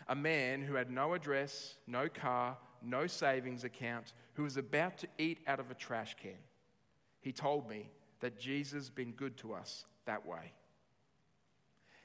A 0.08 0.14
man 0.14 0.62
who 0.62 0.76
had 0.76 0.90
no 0.90 1.12
address, 1.12 1.74
no 1.86 2.08
car, 2.08 2.56
no 2.80 3.06
savings 3.06 3.64
account, 3.64 4.14
who 4.32 4.44
was 4.44 4.56
about 4.56 4.96
to 4.96 5.08
eat 5.18 5.40
out 5.46 5.60
of 5.60 5.70
a 5.70 5.74
trash 5.74 6.16
can. 6.22 6.38
He 7.20 7.32
told 7.32 7.68
me 7.68 7.90
that 8.20 8.38
Jesus 8.38 8.72
has 8.72 8.90
been 8.90 9.12
good 9.12 9.36
to 9.38 9.54
us 9.54 9.84
that 10.06 10.26
way. 10.26 10.52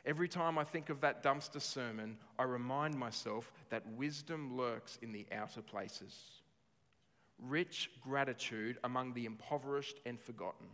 Every 0.05 0.27
time 0.27 0.57
I 0.57 0.63
think 0.63 0.89
of 0.89 1.01
that 1.01 1.23
dumpster 1.23 1.61
sermon, 1.61 2.17
I 2.37 2.43
remind 2.43 2.95
myself 2.95 3.51
that 3.69 3.87
wisdom 3.95 4.55
lurks 4.55 4.99
in 5.01 5.11
the 5.11 5.25
outer 5.31 5.61
places. 5.61 6.15
Rich 7.39 7.89
gratitude 8.01 8.77
among 8.83 9.13
the 9.13 9.25
impoverished 9.25 9.99
and 10.05 10.19
forgotten 10.19 10.67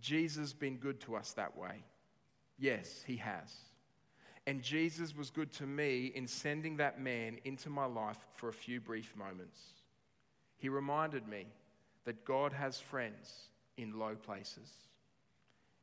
Jesus 0.00 0.38
has 0.38 0.52
been 0.52 0.76
good 0.76 1.00
to 1.00 1.16
us 1.16 1.32
that 1.32 1.56
way. 1.56 1.82
Yes, 2.58 3.02
he 3.06 3.16
has. 3.16 3.54
And 4.46 4.62
Jesus 4.62 5.16
was 5.16 5.30
good 5.30 5.52
to 5.54 5.66
me 5.66 6.12
in 6.14 6.26
sending 6.26 6.76
that 6.76 7.00
man 7.00 7.38
into 7.44 7.70
my 7.70 7.86
life 7.86 8.18
for 8.34 8.48
a 8.48 8.52
few 8.52 8.80
brief 8.80 9.14
moments. 9.16 9.58
He 10.58 10.68
reminded 10.68 11.26
me 11.26 11.46
that 12.04 12.24
God 12.24 12.52
has 12.52 12.78
friends 12.78 13.48
in 13.76 13.98
low 13.98 14.14
places. 14.14 14.70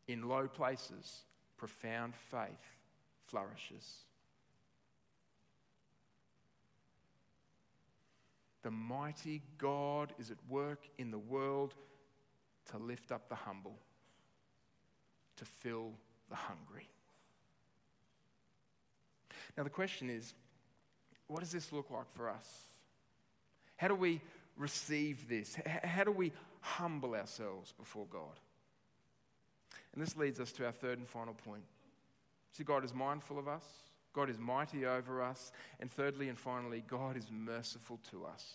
In 0.08 0.28
low 0.28 0.48
places, 0.48 1.22
profound 1.58 2.14
faith 2.16 2.50
flourishes. 3.28 4.00
The 8.64 8.72
mighty 8.72 9.42
God 9.58 10.14
is 10.20 10.32
at 10.32 10.38
work 10.50 10.88
in 10.98 11.12
the 11.12 11.18
world 11.18 11.74
to 12.72 12.78
lift 12.78 13.12
up 13.12 13.28
the 13.30 13.36
humble 13.36 13.78
to 15.38 15.46
fill 15.46 15.92
the 16.30 16.36
hungry. 16.36 16.88
Now, 19.58 19.64
the 19.64 19.70
question 19.70 20.10
is 20.10 20.34
what 21.28 21.40
does 21.40 21.52
this 21.52 21.72
look 21.72 21.90
like 21.90 22.12
for 22.14 22.30
us? 22.30 22.46
How 23.78 23.88
do 23.88 23.96
we 23.96 24.22
receive 24.58 25.28
this? 25.28 25.58
How 25.84 26.04
do 26.04 26.12
we 26.12 26.32
humble 26.62 27.16
ourselves 27.16 27.74
before 27.78 28.06
God? 28.10 28.40
And 29.94 30.02
this 30.02 30.18
leads 30.18 30.40
us 30.40 30.52
to 30.54 30.66
our 30.66 30.72
third 30.72 30.98
and 30.98 31.08
final 31.08 31.34
point. 31.34 31.64
See, 32.52 32.64
God 32.64 32.84
is 32.84 32.94
mindful 32.94 33.40
of 33.40 33.48
us, 33.48 33.64
God 34.14 34.30
is 34.30 34.38
mighty 34.38 34.86
over 34.86 35.22
us, 35.22 35.52
and 35.80 35.92
thirdly 35.92 36.30
and 36.30 36.38
finally, 36.38 36.84
God 36.88 37.18
is 37.18 37.26
merciful 37.32 38.00
to 38.12 38.26
us. 38.26 38.54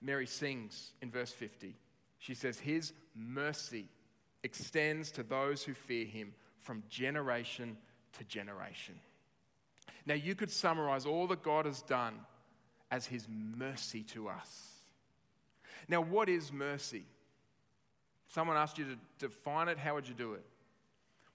Mary 0.00 0.26
sings 0.26 0.92
in 1.00 1.10
verse 1.10 1.32
50. 1.32 1.74
She 2.18 2.34
says, 2.34 2.58
His 2.58 2.92
mercy 3.14 3.88
extends 4.42 5.10
to 5.12 5.22
those 5.22 5.64
who 5.64 5.74
fear 5.74 6.04
him 6.04 6.34
from 6.58 6.84
generation 6.88 7.76
to 8.18 8.24
generation. 8.24 8.94
Now, 10.06 10.14
you 10.14 10.34
could 10.34 10.50
summarize 10.50 11.06
all 11.06 11.26
that 11.28 11.42
God 11.42 11.66
has 11.66 11.82
done 11.82 12.14
as 12.90 13.06
his 13.06 13.26
mercy 13.28 14.02
to 14.02 14.28
us. 14.28 14.70
Now, 15.88 16.00
what 16.00 16.28
is 16.28 16.52
mercy? 16.52 17.04
Someone 18.28 18.56
asked 18.56 18.78
you 18.78 18.84
to 18.84 18.98
define 19.18 19.68
it, 19.68 19.78
how 19.78 19.94
would 19.94 20.08
you 20.08 20.14
do 20.14 20.34
it? 20.34 20.44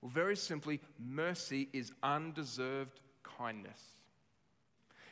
Well, 0.02 0.12
very 0.12 0.36
simply, 0.36 0.80
mercy 0.98 1.68
is 1.74 1.92
undeserved 2.02 3.00
kindness. 3.24 3.82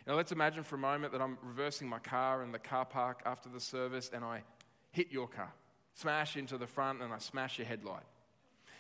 Now, 0.05 0.15
let's 0.15 0.31
imagine 0.31 0.63
for 0.63 0.75
a 0.75 0.79
moment 0.79 1.11
that 1.11 1.21
I'm 1.21 1.37
reversing 1.43 1.87
my 1.87 1.99
car 1.99 2.41
in 2.43 2.51
the 2.51 2.59
car 2.59 2.85
park 2.85 3.21
after 3.25 3.49
the 3.49 3.59
service 3.59 4.09
and 4.13 4.23
I 4.23 4.43
hit 4.91 5.11
your 5.11 5.27
car 5.27 5.51
smash 5.97 6.37
into 6.37 6.57
the 6.57 6.67
front 6.67 7.01
and 7.01 7.11
I 7.11 7.17
smash 7.17 7.57
your 7.57 7.67
headlight. 7.67 8.03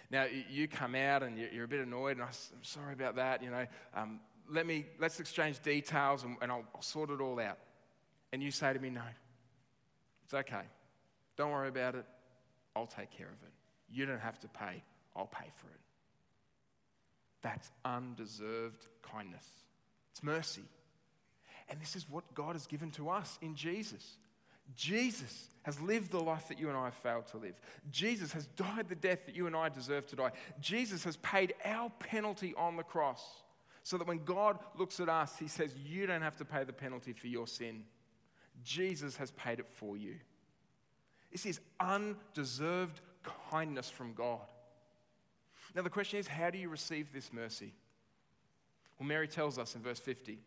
Now, 0.09 0.25
you 0.49 0.67
come 0.67 0.95
out 0.95 1.23
and 1.23 1.37
you're 1.37 1.65
a 1.65 1.67
bit 1.67 1.81
annoyed, 1.81 2.17
and 2.17 2.21
I'm 2.21 2.63
sorry 2.63 2.93
about 2.93 3.17
that. 3.17 3.43
You 3.43 3.49
know, 3.49 3.65
um, 3.93 4.21
let 4.49 4.65
me, 4.65 4.85
let's 4.99 5.19
exchange 5.19 5.61
details 5.61 6.23
and, 6.23 6.37
and 6.41 6.51
I'll, 6.51 6.65
I'll 6.75 6.81
sort 6.81 7.09
it 7.09 7.21
all 7.21 7.39
out. 7.39 7.57
And 8.31 8.43
you 8.43 8.51
say 8.51 8.73
to 8.73 8.79
me, 8.79 8.89
no, 8.89 9.01
it's 10.23 10.33
okay. 10.33 10.63
Don't 11.37 11.51
worry 11.51 11.69
about 11.69 11.95
it. 11.95 12.05
I'll 12.75 12.87
take 12.87 13.11
care 13.11 13.27
of 13.27 13.43
it. 13.43 13.53
You 13.89 14.05
don't 14.05 14.19
have 14.19 14.39
to 14.41 14.47
pay. 14.47 14.83
I'll 15.15 15.27
pay 15.27 15.49
for 15.55 15.67
it. 15.67 15.79
That's 17.41 17.71
undeserved 17.85 18.85
kindness. 19.01 19.45
It's 20.11 20.23
mercy. 20.23 20.63
And 21.69 21.79
this 21.79 21.95
is 21.95 22.09
what 22.09 22.33
God 22.33 22.53
has 22.53 22.67
given 22.67 22.91
to 22.91 23.09
us 23.09 23.37
in 23.41 23.55
Jesus. 23.55 24.17
Jesus 24.75 25.49
has 25.63 25.79
lived 25.79 26.11
the 26.11 26.19
life 26.19 26.49
that 26.49 26.59
you 26.59 26.67
and 26.69 26.77
I 26.77 26.85
have 26.85 26.93
failed 26.95 27.27
to 27.27 27.37
live. 27.37 27.55
Jesus 27.89 28.33
has 28.33 28.47
died 28.47 28.89
the 28.89 28.95
death 28.95 29.25
that 29.25 29.35
you 29.35 29.47
and 29.47 29.55
I 29.55 29.69
deserve 29.69 30.07
to 30.07 30.15
die. 30.15 30.31
Jesus 30.59 31.03
has 31.03 31.17
paid 31.17 31.53
our 31.63 31.89
penalty 31.99 32.53
on 32.57 32.75
the 32.75 32.83
cross 32.83 33.23
so 33.87 33.97
that 33.97 34.05
when 34.05 34.25
God 34.25 34.59
looks 34.77 34.99
at 34.99 35.07
us, 35.07 35.37
he 35.39 35.47
says, 35.47 35.73
You 35.73 36.07
don't 36.07 36.21
have 36.21 36.35
to 36.37 36.43
pay 36.43 36.65
the 36.65 36.73
penalty 36.73 37.13
for 37.13 37.27
your 37.27 37.47
sin. 37.47 37.85
Jesus 38.61 39.15
has 39.15 39.31
paid 39.31 39.59
it 39.59 39.67
for 39.69 39.95
you. 39.95 40.15
This 41.31 41.45
is 41.45 41.61
undeserved 41.79 42.99
kindness 43.49 43.89
from 43.89 44.13
God. 44.13 44.41
Now, 45.73 45.83
the 45.83 45.89
question 45.89 46.19
is, 46.19 46.27
how 46.27 46.49
do 46.49 46.57
you 46.57 46.67
receive 46.67 47.13
this 47.13 47.31
mercy? 47.31 47.71
Well, 48.99 49.07
Mary 49.07 49.25
tells 49.25 49.57
us 49.57 49.73
in 49.73 49.81
verse 49.81 49.99
50. 49.99 50.37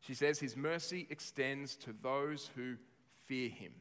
She 0.00 0.14
says, 0.14 0.40
His 0.40 0.56
mercy 0.56 1.06
extends 1.08 1.76
to 1.76 1.94
those 2.02 2.50
who 2.56 2.74
fear 3.26 3.48
him. 3.48 3.74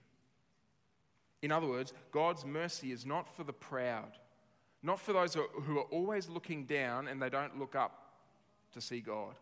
In 1.41 1.52
other 1.52 1.65
words, 1.65 1.91
God's 2.12 2.45
mercy 2.45 2.91
is 2.91 3.04
not 3.04 3.36
for 3.36 3.43
the 3.43 3.52
proud, 3.52 4.19
not 4.84 5.00
for 5.00 5.12
those 5.12 5.34
who 5.34 5.80
are 5.80 5.89
always 5.89 6.30
looking 6.30 6.65
down 6.65 7.08
and 7.08 7.19
they 7.19 7.32
don't 7.32 7.58
look 7.58 7.76
up 7.76 8.04
to 8.75 8.81
see 8.81 9.01
God. 9.01 9.33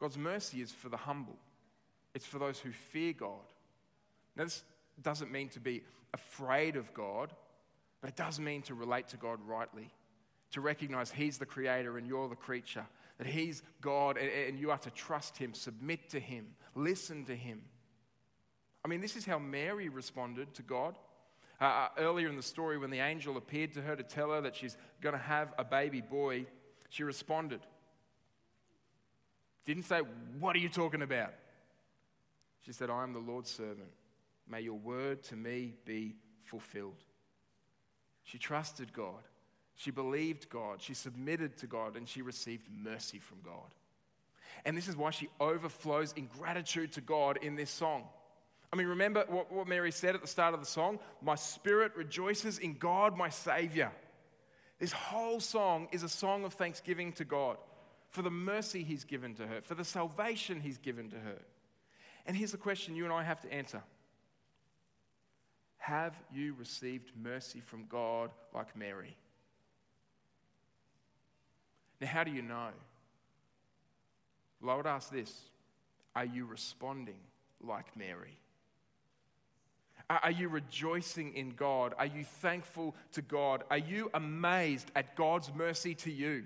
God's 0.00 0.18
mercy 0.18 0.60
is 0.60 0.72
for 0.72 0.88
the 0.88 0.96
humble, 0.96 1.38
it's 2.12 2.26
for 2.26 2.40
those 2.40 2.58
who 2.58 2.72
fear 2.72 3.12
God. 3.12 3.46
Now, 4.34 4.44
this 4.44 4.64
doesn't 5.00 5.30
mean 5.30 5.48
to 5.50 5.60
be 5.60 5.84
afraid 6.12 6.76
of 6.76 6.92
God, 6.92 7.32
but 8.00 8.10
it 8.10 8.16
does 8.16 8.40
mean 8.40 8.62
to 8.62 8.74
relate 8.74 9.08
to 9.08 9.16
God 9.16 9.38
rightly, 9.46 9.92
to 10.50 10.60
recognize 10.60 11.10
He's 11.10 11.38
the 11.38 11.46
creator 11.46 11.98
and 11.98 12.06
you're 12.06 12.28
the 12.28 12.34
creature, 12.34 12.84
that 13.18 13.26
He's 13.26 13.62
God 13.80 14.16
and, 14.16 14.28
and 14.28 14.58
you 14.58 14.70
are 14.70 14.78
to 14.78 14.90
trust 14.90 15.36
Him, 15.36 15.54
submit 15.54 16.10
to 16.10 16.18
Him, 16.18 16.46
listen 16.74 17.24
to 17.26 17.36
Him. 17.36 17.62
I 18.84 18.88
mean, 18.88 19.00
this 19.00 19.16
is 19.16 19.24
how 19.24 19.38
Mary 19.38 19.88
responded 19.88 20.52
to 20.54 20.62
God. 20.62 20.96
Uh, 21.60 21.64
uh 21.64 21.88
earlier 21.98 22.28
in 22.28 22.36
the 22.36 22.42
story, 22.42 22.76
when 22.78 22.90
the 22.90 22.98
angel 22.98 23.36
appeared 23.36 23.72
to 23.74 23.82
her 23.82 23.94
to 23.94 24.02
tell 24.02 24.30
her 24.30 24.40
that 24.40 24.56
she's 24.56 24.76
going 25.00 25.14
to 25.14 25.22
have 25.22 25.54
a 25.58 25.64
baby 25.64 26.00
boy, 26.00 26.46
she 26.88 27.04
responded. 27.04 27.60
Didn't 29.64 29.84
say, 29.84 30.00
What 30.38 30.56
are 30.56 30.60
you 30.60 30.68
talking 30.68 31.02
about? 31.02 31.32
She 32.64 32.72
said, 32.72 32.90
I 32.90 33.02
am 33.02 33.12
the 33.12 33.18
Lord's 33.18 33.50
servant. 33.50 33.90
May 34.48 34.60
your 34.60 34.78
word 34.78 35.22
to 35.24 35.36
me 35.36 35.74
be 35.84 36.16
fulfilled. 36.44 37.02
She 38.24 38.38
trusted 38.38 38.92
God. 38.92 39.22
She 39.74 39.90
believed 39.90 40.48
God. 40.48 40.80
She 40.80 40.94
submitted 40.94 41.56
to 41.58 41.66
God 41.66 41.96
and 41.96 42.08
she 42.08 42.22
received 42.22 42.68
mercy 42.70 43.18
from 43.18 43.38
God. 43.44 43.74
And 44.64 44.76
this 44.76 44.86
is 44.86 44.96
why 44.96 45.10
she 45.10 45.28
overflows 45.40 46.12
in 46.12 46.28
gratitude 46.38 46.92
to 46.92 47.00
God 47.00 47.38
in 47.42 47.56
this 47.56 47.70
song. 47.70 48.04
I 48.72 48.76
mean, 48.76 48.86
remember 48.86 49.24
what, 49.28 49.52
what 49.52 49.66
Mary 49.66 49.90
said 49.90 50.14
at 50.14 50.22
the 50.22 50.28
start 50.28 50.54
of 50.54 50.60
the 50.60 50.66
song? 50.66 50.98
My 51.20 51.34
spirit 51.34 51.96
rejoices 51.96 52.58
in 52.58 52.74
God, 52.74 53.16
my 53.16 53.28
Savior. 53.28 53.90
This 54.78 54.92
whole 54.92 55.40
song 55.40 55.88
is 55.92 56.02
a 56.02 56.08
song 56.08 56.44
of 56.44 56.54
thanksgiving 56.54 57.12
to 57.14 57.24
God 57.24 57.56
for 58.12 58.22
the 58.22 58.30
mercy 58.30 58.84
He's 58.84 59.04
given 59.04 59.34
to 59.34 59.46
her, 59.46 59.60
for 59.60 59.74
the 59.74 59.84
salvation 59.84 60.60
He's 60.60 60.78
given 60.78 61.10
to 61.10 61.16
her. 61.16 61.38
And 62.26 62.36
here's 62.36 62.52
the 62.52 62.58
question 62.58 62.94
you 62.94 63.04
and 63.04 63.12
I 63.12 63.24
have 63.24 63.40
to 63.40 63.52
answer 63.52 63.82
Have 65.78 66.14
you 66.32 66.54
received 66.54 67.10
mercy 67.20 67.60
from 67.60 67.86
God 67.88 68.30
like 68.54 68.76
Mary? 68.76 69.16
Now, 72.00 72.06
how 72.06 72.24
do 72.24 72.30
you 72.30 72.42
know? 72.42 72.68
Well, 74.60 74.74
I 74.74 74.76
would 74.76 74.86
ask 74.86 75.10
this 75.10 75.34
Are 76.14 76.26
you 76.26 76.44
responding 76.44 77.18
like 77.60 77.96
Mary? 77.96 78.36
Are 80.10 80.30
you 80.30 80.50
rejoicing 80.50 81.32
in 81.34 81.52
God? 81.52 81.94
Are 81.98 82.06
you 82.06 82.24
thankful 82.24 82.94
to 83.12 83.22
God? 83.22 83.64
Are 83.70 83.78
you 83.78 84.10
amazed 84.12 84.90
at 84.94 85.16
God's 85.16 85.50
mercy 85.54 85.94
to 85.94 86.10
you? 86.10 86.44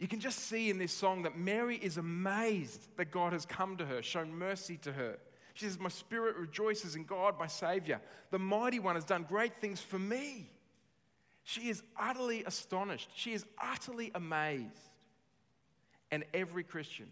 You 0.00 0.08
can 0.08 0.18
just 0.18 0.38
see 0.38 0.70
in 0.70 0.78
this 0.78 0.92
song 0.92 1.22
that 1.24 1.36
Mary 1.36 1.76
is 1.76 1.98
amazed 1.98 2.88
that 2.96 3.10
God 3.10 3.34
has 3.34 3.44
come 3.44 3.76
to 3.76 3.84
her, 3.84 4.02
shown 4.02 4.34
mercy 4.34 4.78
to 4.78 4.92
her. 4.92 5.18
She 5.52 5.66
says, 5.66 5.78
My 5.78 5.90
spirit 5.90 6.36
rejoices 6.36 6.96
in 6.96 7.04
God, 7.04 7.38
my 7.38 7.46
Savior. 7.46 8.00
The 8.30 8.38
mighty 8.38 8.78
one 8.78 8.94
has 8.94 9.04
done 9.04 9.26
great 9.28 9.60
things 9.60 9.78
for 9.78 9.98
me. 9.98 10.48
She 11.44 11.68
is 11.68 11.82
utterly 11.98 12.44
astonished. 12.44 13.10
She 13.14 13.34
is 13.34 13.44
utterly 13.62 14.10
amazed. 14.14 14.64
And 16.10 16.24
every 16.32 16.64
Christian 16.64 17.08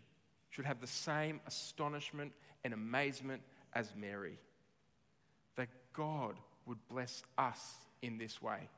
should 0.48 0.64
have 0.64 0.81
the 0.81 0.87
same 0.87 1.40
astonishment 1.46 2.33
and 2.64 2.72
amazement 2.72 3.42
as 3.74 3.92
Mary 3.94 4.38
that 5.57 5.68
God 5.92 6.37
would 6.64 6.79
bless 6.88 7.22
us 7.37 7.74
in 8.01 8.16
this 8.16 8.40
way, 8.40 8.70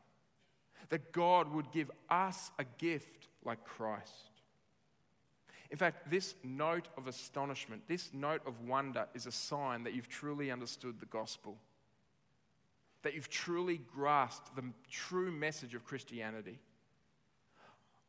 that 0.88 1.12
God 1.12 1.52
would 1.52 1.70
give 1.70 1.90
us 2.08 2.50
a 2.58 2.64
gift 2.78 3.28
like 3.44 3.64
Christ. 3.64 4.30
In 5.70 5.76
fact, 5.76 6.10
this 6.10 6.34
note 6.42 6.88
of 6.96 7.06
astonishment, 7.06 7.82
this 7.86 8.10
note 8.12 8.42
of 8.46 8.66
wonder, 8.66 9.06
is 9.14 9.26
a 9.26 9.32
sign 9.32 9.84
that 9.84 9.94
you've 9.94 10.08
truly 10.08 10.50
understood 10.50 10.98
the 10.98 11.06
gospel, 11.06 11.56
that 13.02 13.14
you've 13.14 13.28
truly 13.30 13.80
grasped 13.94 14.54
the 14.56 14.64
true 14.90 15.30
message 15.30 15.74
of 15.74 15.84
Christianity. 15.84 16.58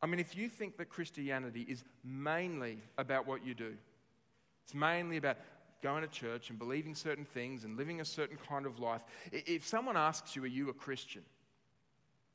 I 0.02 0.06
mean, 0.06 0.18
if 0.18 0.36
you 0.36 0.48
think 0.48 0.76
that 0.78 0.88
Christianity 0.88 1.64
is 1.68 1.84
mainly 2.02 2.78
about 2.98 3.28
what 3.28 3.46
you 3.46 3.54
do, 3.54 3.74
it's 4.64 4.74
mainly 4.74 5.16
about 5.16 5.38
going 5.82 6.02
to 6.02 6.08
church 6.08 6.50
and 6.50 6.58
believing 6.58 6.94
certain 6.94 7.24
things 7.24 7.64
and 7.64 7.76
living 7.76 8.00
a 8.00 8.04
certain 8.04 8.38
kind 8.48 8.66
of 8.66 8.80
life, 8.80 9.02
if 9.30 9.66
someone 9.66 9.96
asks 9.96 10.34
you, 10.34 10.42
Are 10.42 10.48
you 10.48 10.68
a 10.68 10.72
Christian? 10.72 11.22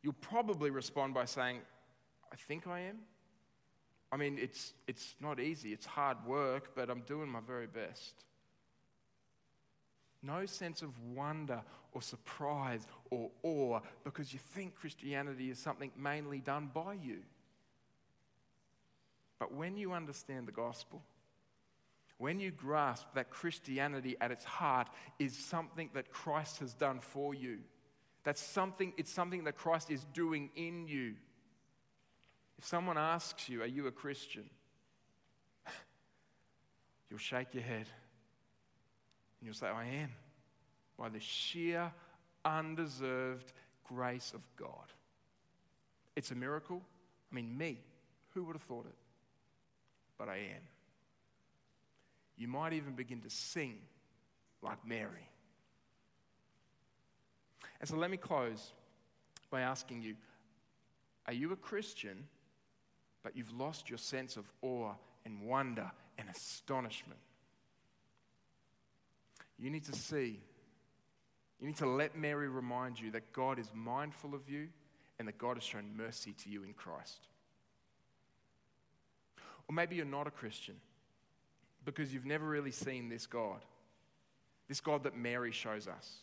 You'll 0.01 0.13
probably 0.13 0.69
respond 0.69 1.13
by 1.13 1.25
saying, 1.25 1.59
I 2.31 2.35
think 2.35 2.67
I 2.67 2.81
am. 2.81 2.97
I 4.11 4.17
mean, 4.17 4.37
it's, 4.39 4.73
it's 4.87 5.15
not 5.21 5.39
easy, 5.39 5.73
it's 5.73 5.85
hard 5.85 6.17
work, 6.25 6.75
but 6.75 6.89
I'm 6.89 7.01
doing 7.01 7.29
my 7.29 7.41
very 7.45 7.67
best. 7.67 8.23
No 10.23 10.45
sense 10.45 10.81
of 10.81 10.89
wonder 11.13 11.61
or 11.93 12.01
surprise 12.01 12.87
or 13.11 13.29
awe 13.43 13.79
because 14.03 14.33
you 14.33 14.39
think 14.39 14.75
Christianity 14.75 15.49
is 15.49 15.59
something 15.59 15.91
mainly 15.97 16.39
done 16.39 16.71
by 16.73 16.93
you. 16.93 17.19
But 19.39 19.53
when 19.53 19.77
you 19.77 19.93
understand 19.93 20.47
the 20.47 20.51
gospel, 20.51 21.01
when 22.17 22.39
you 22.39 22.51
grasp 22.51 23.05
that 23.13 23.29
Christianity 23.29 24.15
at 24.19 24.31
its 24.31 24.43
heart 24.43 24.89
is 25.19 25.37
something 25.37 25.89
that 25.93 26.11
Christ 26.11 26.59
has 26.59 26.73
done 26.73 26.99
for 26.99 27.33
you, 27.33 27.59
that's 28.27 28.41
something, 28.41 28.91
it's 28.97 29.09
something 29.09 29.45
that 29.45 29.55
Christ 29.55 29.89
is 29.89 30.05
doing 30.13 30.49
in 30.53 30.85
you. 30.85 31.13
If 32.57 32.65
someone 32.65 32.97
asks 32.97 33.47
you, 33.47 33.61
Are 33.61 33.67
you 33.67 33.87
a 33.87 33.91
Christian? 33.91 34.43
You'll 37.09 37.19
shake 37.19 37.53
your 37.53 37.63
head 37.63 37.85
and 39.39 39.45
you'll 39.45 39.53
say, 39.53 39.67
I 39.67 39.85
am, 39.85 40.09
by 40.99 41.07
the 41.07 41.21
sheer, 41.21 41.89
undeserved 42.43 43.53
grace 43.85 44.33
of 44.33 44.41
God. 44.57 44.91
It's 46.17 46.31
a 46.31 46.35
miracle. 46.35 46.81
I 47.31 47.35
mean, 47.35 47.57
me, 47.57 47.79
who 48.33 48.43
would 48.43 48.57
have 48.57 48.63
thought 48.63 48.87
it? 48.87 48.95
But 50.17 50.27
I 50.27 50.35
am. 50.35 50.63
You 52.35 52.49
might 52.49 52.73
even 52.73 52.91
begin 52.91 53.21
to 53.21 53.29
sing 53.29 53.77
like 54.61 54.85
Mary. 54.85 55.29
And 57.79 57.89
so 57.89 57.95
let 57.95 58.09
me 58.09 58.17
close 58.17 58.73
by 59.49 59.61
asking 59.61 60.01
you 60.01 60.15
Are 61.27 61.33
you 61.33 61.51
a 61.51 61.55
Christian 61.55 62.25
but 63.27 63.35
you've 63.35 63.51
lost 63.59 63.89
your 63.89 63.97
sense 63.97 64.37
of 64.37 64.45
awe 64.61 64.93
and 65.25 65.41
wonder 65.41 65.91
and 66.17 66.29
astonishment. 66.29 67.19
You 69.59 69.69
need 69.69 69.83
to 69.83 69.91
see, 69.91 70.39
you 71.59 71.67
need 71.67 71.75
to 71.75 71.89
let 71.89 72.17
Mary 72.17 72.47
remind 72.47 72.97
you 72.97 73.11
that 73.11 73.33
God 73.33 73.59
is 73.59 73.69
mindful 73.75 74.33
of 74.33 74.49
you 74.49 74.69
and 75.19 75.27
that 75.27 75.37
God 75.37 75.57
has 75.57 75.63
shown 75.63 75.97
mercy 75.97 76.35
to 76.43 76.49
you 76.49 76.63
in 76.63 76.71
Christ. 76.71 77.27
Or 79.67 79.73
maybe 79.75 79.97
you're 79.97 80.05
not 80.05 80.27
a 80.27 80.31
Christian 80.31 80.75
because 81.83 82.13
you've 82.13 82.25
never 82.25 82.47
really 82.47 82.71
seen 82.71 83.09
this 83.09 83.27
God, 83.27 83.59
this 84.69 84.79
God 84.79 85.03
that 85.03 85.17
Mary 85.17 85.51
shows 85.51 85.89
us. 85.89 86.15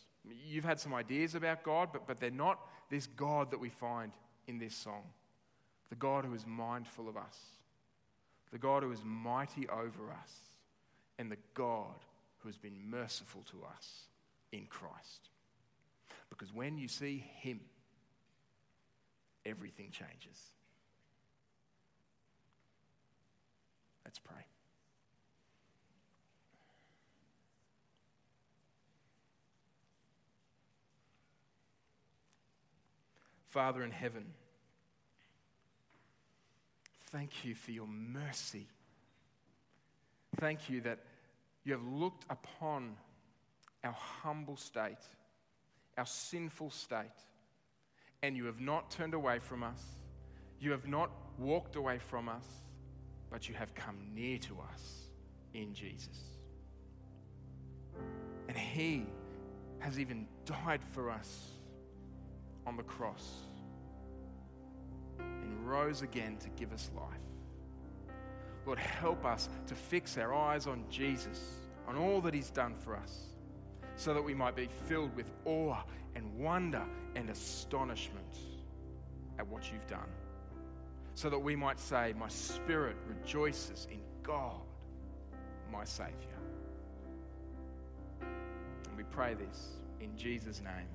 You've 0.45 0.65
had 0.65 0.79
some 0.79 0.93
ideas 0.93 1.35
about 1.35 1.63
God, 1.63 1.89
but, 1.91 2.07
but 2.07 2.19
they're 2.19 2.31
not 2.31 2.59
this 2.89 3.07
God 3.07 3.51
that 3.51 3.59
we 3.59 3.69
find 3.69 4.11
in 4.47 4.59
this 4.59 4.75
song 4.75 5.03
the 5.89 5.95
God 5.95 6.25
who 6.25 6.33
is 6.33 6.45
mindful 6.47 7.07
of 7.07 7.15
us, 7.15 7.37
the 8.51 8.57
God 8.57 8.83
who 8.83 8.91
is 8.91 9.01
mighty 9.03 9.67
over 9.69 10.11
us, 10.11 10.31
and 11.19 11.31
the 11.31 11.37
God 11.53 11.95
who 12.39 12.49
has 12.49 12.57
been 12.57 12.89
merciful 12.89 13.43
to 13.51 13.57
us 13.75 14.05
in 14.51 14.65
Christ. 14.65 15.29
Because 16.29 16.53
when 16.53 16.77
you 16.77 16.87
see 16.87 17.23
Him, 17.39 17.59
everything 19.45 19.91
changes. 19.91 20.39
Let's 24.03 24.19
pray. 24.19 24.45
Father 33.55 33.83
in 33.83 33.91
heaven, 33.91 34.25
Thank 37.09 37.45
you 37.45 37.55
for 37.55 37.71
your 37.71 37.87
mercy. 37.87 38.67
Thank 40.41 40.69
you 40.69 40.81
that 40.81 40.99
you 41.63 41.71
have 41.71 41.87
looked 41.87 42.25
upon 42.29 42.97
our 43.85 43.93
humble 43.93 44.57
state, 44.57 44.97
our 45.97 46.05
sinful 46.05 46.71
state, 46.71 47.05
and 48.21 48.35
you 48.35 48.43
have 48.43 48.59
not 48.59 48.91
turned 48.91 49.13
away 49.13 49.39
from 49.39 49.63
us. 49.63 49.81
You 50.59 50.71
have 50.71 50.89
not 50.89 51.09
walked 51.39 51.77
away 51.77 51.99
from 51.99 52.27
us, 52.27 52.43
but 53.29 53.47
you 53.47 53.55
have 53.55 53.73
come 53.73 53.95
near 54.13 54.37
to 54.39 54.57
us 54.73 55.05
in 55.53 55.73
Jesus. 55.73 56.19
And 58.49 58.57
He 58.57 59.05
has 59.79 59.97
even 59.97 60.27
died 60.43 60.81
for 60.91 61.09
us 61.09 61.51
on 62.65 62.77
the 62.77 62.83
cross 62.83 63.47
and 65.19 65.69
rose 65.69 66.01
again 66.01 66.37
to 66.37 66.49
give 66.49 66.73
us 66.73 66.91
life. 66.95 67.05
Lord, 68.65 68.79
help 68.79 69.25
us 69.25 69.49
to 69.67 69.75
fix 69.75 70.17
our 70.17 70.33
eyes 70.33 70.65
on 70.67 70.83
Jesus, 70.89 71.39
on 71.87 71.95
all 71.97 72.19
that 72.21 72.33
He's 72.33 72.49
done 72.49 72.75
for 72.75 72.95
us, 72.95 73.27
so 73.95 74.13
that 74.13 74.21
we 74.23 74.33
might 74.33 74.55
be 74.55 74.67
filled 74.87 75.15
with 75.15 75.31
awe 75.45 75.83
and 76.15 76.33
wonder 76.39 76.83
and 77.15 77.29
astonishment 77.29 78.37
at 79.37 79.47
what 79.47 79.71
you've 79.71 79.87
done. 79.87 80.09
so 81.13 81.29
that 81.29 81.39
we 81.39 81.55
might 81.55 81.79
say, 81.79 82.13
My 82.17 82.27
spirit 82.27 82.97
rejoices 83.07 83.87
in 83.89 83.99
God, 84.21 84.61
my 85.71 85.85
Saviour. 85.85 86.15
And 88.21 88.97
we 88.97 89.03
pray 89.03 89.33
this 89.33 89.77
in 90.01 90.15
Jesus' 90.17 90.61
name. 90.61 90.87